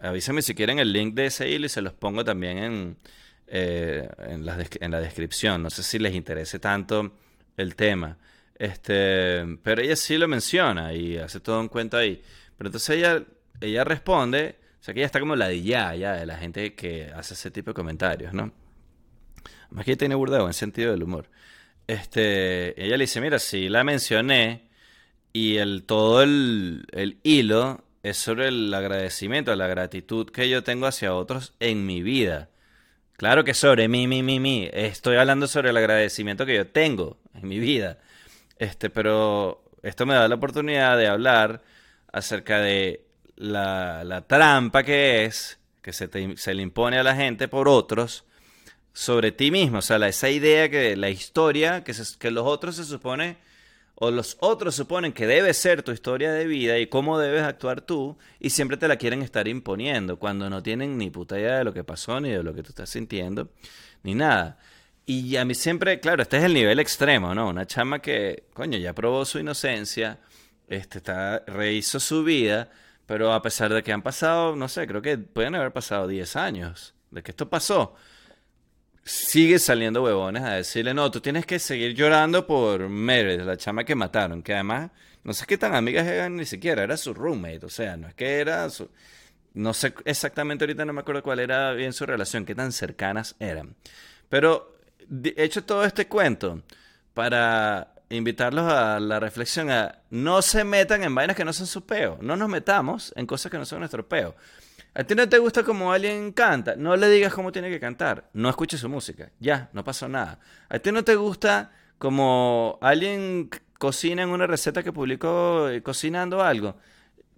Avísame 0.00 0.40
si 0.40 0.54
quieren 0.54 0.78
el 0.78 0.92
link 0.92 1.14
de 1.14 1.26
ese 1.26 1.50
hilo 1.50 1.66
y 1.66 1.68
se 1.68 1.82
los 1.82 1.92
pongo 1.92 2.24
también 2.24 2.58
en, 2.58 2.96
eh, 3.46 4.08
en, 4.18 4.46
la, 4.46 5.00
descripción. 5.00 5.62
No 5.62 5.68
sé 5.68 5.82
si 5.82 5.98
les 5.98 6.14
interese 6.14 6.58
tanto 6.58 7.12
el 7.56 7.76
tema. 7.76 8.16
Este, 8.58 9.44
pero 9.62 9.82
ella 9.82 9.96
sí 9.96 10.16
lo 10.16 10.26
menciona 10.26 10.94
y 10.94 11.18
hace 11.18 11.40
todo 11.40 11.60
un 11.60 11.68
cuento 11.68 11.96
ahí. 11.98 12.22
Pero 12.56 12.68
entonces 12.68 12.96
ella, 12.96 13.22
ella 13.60 13.84
responde, 13.84 14.56
o 14.80 14.84
sea 14.84 14.94
que 14.94 15.00
ella 15.00 15.06
está 15.06 15.20
como 15.20 15.36
la 15.36 15.48
de 15.48 15.62
ya, 15.62 15.92
de 15.92 16.26
la 16.26 16.36
gente 16.38 16.74
que 16.74 17.12
hace 17.14 17.34
ese 17.34 17.50
tipo 17.50 17.70
de 17.70 17.74
comentarios, 17.74 18.32
¿no? 18.32 18.52
Más 19.70 19.84
que 19.84 19.92
ella 19.92 19.98
tiene 19.98 20.14
burda 20.14 20.44
en 20.44 20.52
sentido 20.52 20.92
del 20.92 21.02
humor. 21.02 21.28
Este, 21.86 22.80
ella 22.82 22.96
le 22.96 23.04
dice, 23.04 23.20
mira, 23.20 23.38
sí 23.38 23.68
la 23.68 23.84
mencioné 23.84 24.70
y 25.32 25.56
el, 25.56 25.84
todo 25.84 26.22
el, 26.22 26.86
el 26.92 27.18
hilo 27.22 27.82
es 28.02 28.16
sobre 28.16 28.48
el 28.48 28.72
agradecimiento, 28.74 29.54
la 29.54 29.66
gratitud 29.66 30.30
que 30.30 30.48
yo 30.48 30.62
tengo 30.62 30.86
hacia 30.86 31.14
otros 31.14 31.54
en 31.60 31.86
mi 31.86 32.02
vida. 32.02 32.48
Claro 33.16 33.44
que 33.44 33.54
sobre 33.54 33.88
mí, 33.88 34.08
mí, 34.08 34.22
mí, 34.22 34.40
mí. 34.40 34.68
Estoy 34.72 35.16
hablando 35.16 35.46
sobre 35.46 35.70
el 35.70 35.76
agradecimiento 35.76 36.44
que 36.44 36.56
yo 36.56 36.66
tengo 36.66 37.18
en 37.34 37.46
mi 37.46 37.60
vida. 37.60 37.98
Este, 38.58 38.90
pero 38.90 39.62
esto 39.82 40.06
me 40.06 40.14
da 40.14 40.26
la 40.28 40.34
oportunidad 40.34 40.98
de 40.98 41.06
hablar 41.06 41.62
acerca 42.12 42.58
de 42.58 43.04
la, 43.36 44.04
la 44.04 44.22
trampa 44.22 44.82
que 44.82 45.24
es 45.24 45.58
que 45.82 45.92
se, 45.92 46.08
se 46.36 46.54
le 46.54 46.62
impone 46.62 46.98
a 46.98 47.02
la 47.02 47.16
gente 47.16 47.48
por 47.48 47.68
otros 47.68 48.24
sobre 48.92 49.32
ti 49.32 49.50
mismo. 49.50 49.78
O 49.78 49.82
sea, 49.82 50.04
esa 50.06 50.30
idea 50.30 50.68
que 50.68 50.96
la 50.96 51.10
historia, 51.10 51.84
que, 51.84 51.92
que 52.18 52.30
los 52.30 52.46
otros 52.46 52.76
se 52.76 52.84
supone, 52.84 53.36
o 53.94 54.10
los 54.10 54.36
otros 54.40 54.74
suponen 54.74 55.12
que 55.12 55.26
debe 55.26 55.54
ser 55.54 55.82
tu 55.82 55.92
historia 55.92 56.32
de 56.32 56.46
vida 56.46 56.78
y 56.78 56.86
cómo 56.86 57.18
debes 57.18 57.42
actuar 57.42 57.80
tú, 57.82 58.18
y 58.40 58.50
siempre 58.50 58.76
te 58.76 58.88
la 58.88 58.96
quieren 58.96 59.22
estar 59.22 59.46
imponiendo, 59.48 60.18
cuando 60.18 60.50
no 60.50 60.62
tienen 60.62 60.98
ni 60.98 61.10
puta 61.10 61.38
idea 61.38 61.58
de 61.58 61.64
lo 61.64 61.72
que 61.72 61.84
pasó, 61.84 62.20
ni 62.20 62.30
de 62.30 62.42
lo 62.42 62.54
que 62.54 62.62
tú 62.62 62.70
estás 62.70 62.90
sintiendo, 62.90 63.50
ni 64.02 64.14
nada. 64.14 64.58
Y 65.04 65.36
a 65.36 65.44
mí 65.44 65.54
siempre, 65.54 66.00
claro, 66.00 66.22
este 66.22 66.38
es 66.38 66.44
el 66.44 66.54
nivel 66.54 66.78
extremo, 66.78 67.34
¿no? 67.34 67.48
Una 67.48 67.66
chama 67.66 68.00
que, 68.00 68.44
coño, 68.54 68.78
ya 68.78 68.94
probó 68.94 69.24
su 69.24 69.38
inocencia, 69.38 70.18
este, 70.68 70.98
está, 70.98 71.40
rehizo 71.46 72.00
su 72.00 72.24
vida, 72.24 72.70
pero 73.06 73.32
a 73.32 73.42
pesar 73.42 73.72
de 73.72 73.82
que 73.82 73.92
han 73.92 74.02
pasado, 74.02 74.56
no 74.56 74.68
sé, 74.68 74.86
creo 74.86 75.02
que 75.02 75.18
pueden 75.18 75.54
haber 75.54 75.72
pasado 75.72 76.06
10 76.06 76.36
años 76.36 76.94
de 77.10 77.22
que 77.22 77.32
esto 77.32 77.50
pasó 77.50 77.94
sigue 79.04 79.58
saliendo 79.58 80.02
huevones 80.02 80.42
a 80.42 80.52
decirle, 80.52 80.94
no, 80.94 81.10
tú 81.10 81.20
tienes 81.20 81.46
que 81.46 81.58
seguir 81.58 81.94
llorando 81.94 82.46
por 82.46 82.88
Meredith, 82.88 83.44
la 83.44 83.56
chama 83.56 83.84
que 83.84 83.94
mataron, 83.94 84.42
que 84.42 84.54
además, 84.54 84.90
no 85.24 85.32
sé 85.32 85.46
qué 85.46 85.58
tan 85.58 85.74
amigas 85.74 86.06
eran 86.06 86.36
ni 86.36 86.44
siquiera, 86.46 86.82
era 86.82 86.96
su 86.96 87.12
roommate, 87.14 87.66
o 87.66 87.68
sea, 87.68 87.96
no 87.96 88.08
es 88.08 88.14
que 88.14 88.38
era 88.38 88.68
su... 88.70 88.88
No 89.54 89.74
sé 89.74 89.92
exactamente 90.06 90.64
ahorita, 90.64 90.84
no 90.86 90.94
me 90.94 91.00
acuerdo 91.00 91.22
cuál 91.22 91.38
era 91.38 91.72
bien 91.72 91.92
su 91.92 92.06
relación, 92.06 92.46
qué 92.46 92.54
tan 92.54 92.72
cercanas 92.72 93.36
eran. 93.38 93.74
Pero 94.30 94.78
he 95.22 95.44
hecho 95.44 95.62
todo 95.64 95.84
este 95.84 96.08
cuento 96.08 96.62
para 97.12 97.92
invitarlos 98.08 98.70
a 98.72 98.98
la 98.98 99.20
reflexión, 99.20 99.70
a 99.70 99.98
no 100.08 100.40
se 100.40 100.64
metan 100.64 101.02
en 101.02 101.14
vainas 101.14 101.36
que 101.36 101.44
no 101.44 101.52
son 101.52 101.66
su 101.66 101.84
peo, 101.84 102.18
no 102.22 102.36
nos 102.36 102.48
metamos 102.48 103.12
en 103.14 103.26
cosas 103.26 103.52
que 103.52 103.58
no 103.58 103.66
son 103.66 103.80
nuestro 103.80 104.08
peo. 104.08 104.34
A 104.94 105.04
ti 105.04 105.14
no 105.14 105.26
te 105.28 105.38
gusta 105.38 105.62
como 105.62 105.92
alguien 105.92 106.32
canta, 106.32 106.76
no 106.76 106.96
le 106.96 107.08
digas 107.08 107.32
cómo 107.32 107.50
tiene 107.50 107.70
que 107.70 107.80
cantar, 107.80 108.28
no 108.34 108.50
escuches 108.50 108.80
su 108.80 108.88
música, 108.90 109.30
ya, 109.40 109.70
no 109.72 109.84
pasó 109.84 110.08
nada. 110.08 110.38
A 110.68 110.78
ti 110.78 110.92
no 110.92 111.02
te 111.02 111.14
gusta 111.14 111.72
como 111.98 112.78
alguien 112.82 113.48
cocina 113.78 114.22
en 114.22 114.28
una 114.28 114.46
receta 114.46 114.82
que 114.82 114.92
publicó 114.92 115.68
eh, 115.70 115.82
cocinando 115.82 116.42
algo, 116.42 116.76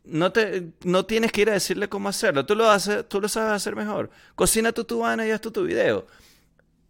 no, 0.05 0.33
te, 0.33 0.73
no 0.85 1.07
tienes 1.07 1.33
que 1.33 1.43
ir 1.43 1.51
a 1.51 1.55
decirle 1.55 1.89
cómo 1.89 2.09
hacerlo, 2.09 2.45
tú 2.45 2.55
lo, 2.55 2.69
haces, 2.69 3.09
tú 3.09 3.21
lo 3.21 3.29
sabes 3.29 3.53
hacer 3.53 3.75
mejor. 3.77 4.11
Cocina 4.35 4.73
tu 4.73 4.85
tubana 4.85 5.27
y 5.27 5.31
haz 5.31 5.41
tu, 5.41 5.51
tu 5.51 5.65
video. 5.65 6.07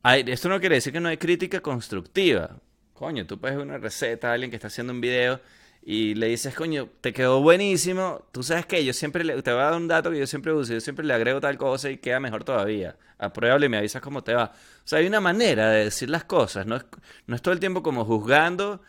esto 0.05 0.49
no 0.49 0.61
quiere 0.61 0.77
decir 0.77 0.93
que 0.93 1.01
no 1.01 1.09
hay 1.09 1.19
crítica 1.19 1.61
constructiva. 1.61 2.57
coño, 2.95 3.27
tú 3.27 3.39
puedes 3.39 3.59
una 3.59 3.79
receta 3.79 4.31
a 4.31 4.33
alguien 4.33 4.51
que 4.51 4.57
está 4.57 4.69
haciendo 4.69 4.93
un 4.93 5.01
video 5.01 5.41
y 5.87 6.15
le 6.15 6.29
dices, 6.29 6.55
coño, 6.55 6.89
te 7.03 7.13
quedó 7.13 7.43
buenísimo. 7.43 8.27
Tú 8.33 8.43
sabes 8.43 8.65
que 8.65 8.83
yo 8.83 8.95
siempre 8.95 9.23
le, 9.23 9.43
te 9.43 9.53
voy 9.53 9.61
a 9.61 9.65
dar 9.65 9.75
un 9.75 9.87
dato 9.87 10.11
que 10.11 10.19
yo 10.19 10.27
siempre 10.27 10.51
uso. 10.51 10.73
Yo 10.73 10.81
siempre 10.81 11.05
le 11.05 11.13
agrego 11.13 11.41
tal 11.41 11.59
cosa 11.59 11.91
y 11.91 11.99
queda 11.99 12.21
mejor 12.21 12.43
todavía. 12.43 12.97
Apruébalo 13.19 13.67
y 13.67 13.69
me 13.69 13.77
avisas 13.77 14.01
cómo 14.01 14.25
te 14.25 14.33
va. 14.33 14.53
O 14.55 14.89
sea, 14.89 15.01
hay 15.01 15.07
una 15.07 15.21
manera 15.21 15.69
de 15.69 15.85
decir 15.85 16.09
las 16.09 16.25
cosas. 16.25 16.65
No 16.65 16.77
es, 16.77 16.87
no 17.27 17.37
es 17.37 17.43
todo 17.43 17.53
el 17.53 17.61
tiempo 17.61 17.83
como 17.83 18.07
juzgando 18.07 18.81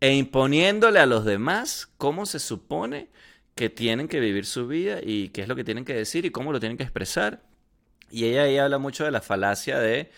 e 0.00 0.14
imponiéndole 0.14 0.98
a 0.98 1.06
los 1.06 1.24
demás 1.24 1.88
cómo 1.96 2.26
se 2.26 2.40
supone 2.40 3.08
que 3.54 3.70
tienen 3.70 4.08
que 4.08 4.18
vivir 4.18 4.46
su 4.46 4.66
vida 4.66 4.98
y 5.00 5.28
qué 5.28 5.42
es 5.42 5.48
lo 5.48 5.54
que 5.54 5.62
tienen 5.62 5.84
que 5.84 5.94
decir 5.94 6.24
y 6.24 6.30
cómo 6.30 6.50
lo 6.52 6.58
tienen 6.58 6.76
que 6.76 6.82
expresar. 6.82 7.40
Y 8.10 8.24
ella 8.24 8.42
ahí 8.42 8.58
habla 8.58 8.78
mucho 8.78 9.04
de 9.04 9.12
la 9.12 9.20
falacia 9.20 9.78
de 9.78 10.10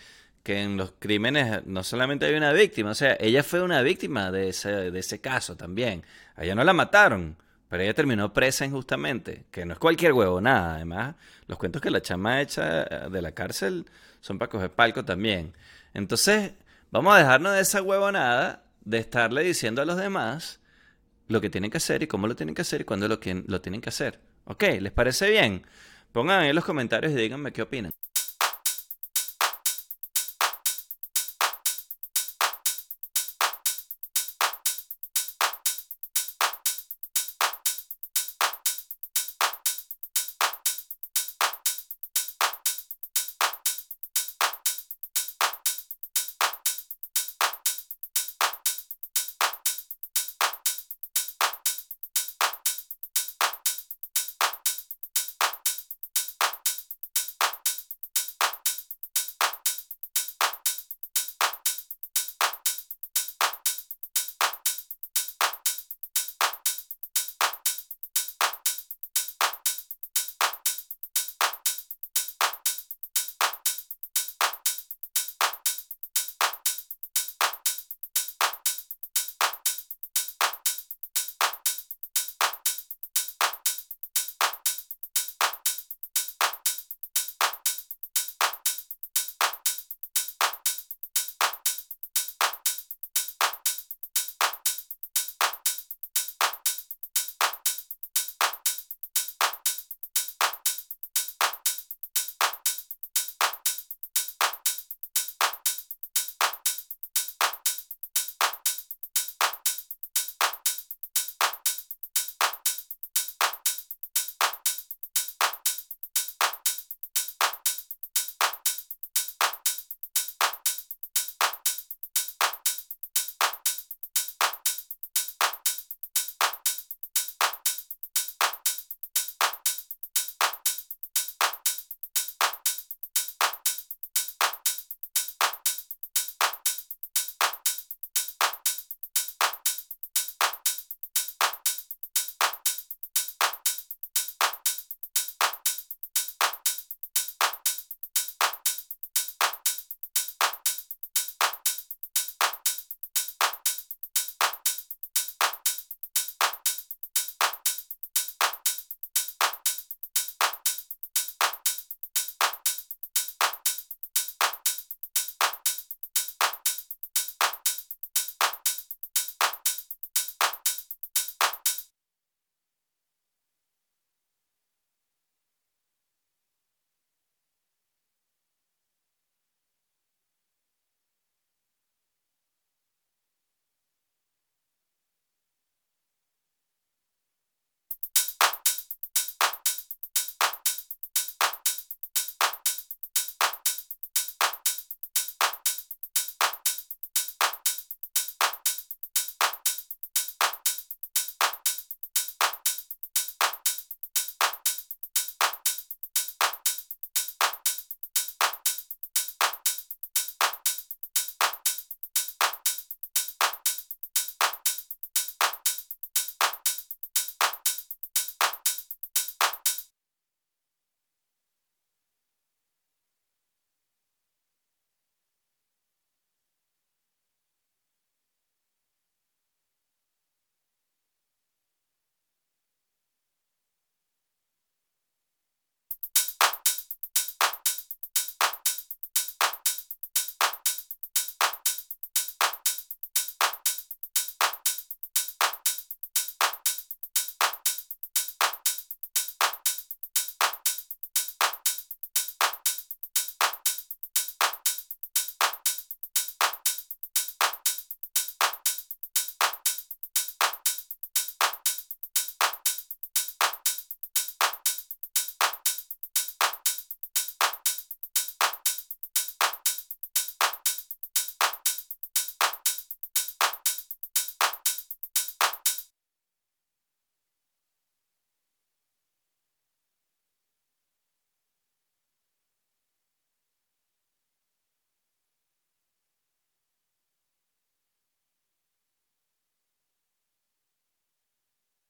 que 0.48 0.62
en 0.62 0.78
los 0.78 0.94
crímenes 0.98 1.66
no 1.66 1.84
solamente 1.84 2.24
hay 2.24 2.34
una 2.34 2.54
víctima, 2.54 2.92
o 2.92 2.94
sea, 2.94 3.18
ella 3.20 3.42
fue 3.42 3.61
una 3.61 3.82
víctima 3.82 4.30
de 4.30 4.48
ese, 4.48 4.90
de 4.90 4.98
ese 4.98 5.20
caso 5.20 5.58
también. 5.58 6.02
A 6.37 6.44
ella 6.44 6.54
no 6.54 6.64
la 6.64 6.72
mataron, 6.72 7.37
pero 7.68 7.82
ella 7.82 7.92
terminó 7.92 8.32
presa 8.32 8.64
injustamente, 8.64 9.44
que 9.50 9.66
no 9.66 9.74
es 9.74 9.78
cualquier 9.78 10.14
huevo, 10.14 10.40
nada. 10.40 10.76
Además, 10.76 11.16
los 11.48 11.58
cuentos 11.58 11.82
que 11.82 11.90
la 11.90 12.00
chama 12.00 12.40
echa 12.40 12.84
de 13.11 13.20
la 13.20 13.32
cárcel 13.32 13.84
son 14.22 14.38
para 14.38 14.48
coger 14.48 14.70
palco 14.70 15.04
también. 15.04 15.52
Entonces, 15.92 16.52
vamos 16.90 17.14
a 17.14 17.18
dejarnos 17.18 17.52
de 17.52 17.61
esa 17.61 17.82
huevonada 17.82 18.64
de 18.87 18.96
estarle 19.00 19.42
diciendo 19.42 19.82
a 19.82 19.84
los 19.84 19.98
demás 19.98 20.61
lo 21.26 21.42
que 21.42 21.50
tienen 21.50 21.70
que 21.70 21.76
hacer 21.76 22.02
y 22.02 22.06
cómo 22.06 22.26
lo 22.26 22.37
tienen 22.37 22.54
que 22.54 22.62
hacer 22.62 22.80
y 22.80 22.84
cuándo 22.84 23.06
lo, 23.06 23.20
lo 23.48 23.61
tienen 23.61 23.82
que 23.82 23.90
hacer. 23.90 24.18
¿Ok? 24.46 24.64
¿Les 24.80 24.92
parece 24.92 25.28
bien? 25.28 25.66
Pongan 26.11 26.44
en 26.44 26.54
los 26.54 26.64
comentarios 26.64 27.12
y 27.12 27.16
díganme 27.16 27.52
qué 27.52 27.61
opinan. 27.61 27.92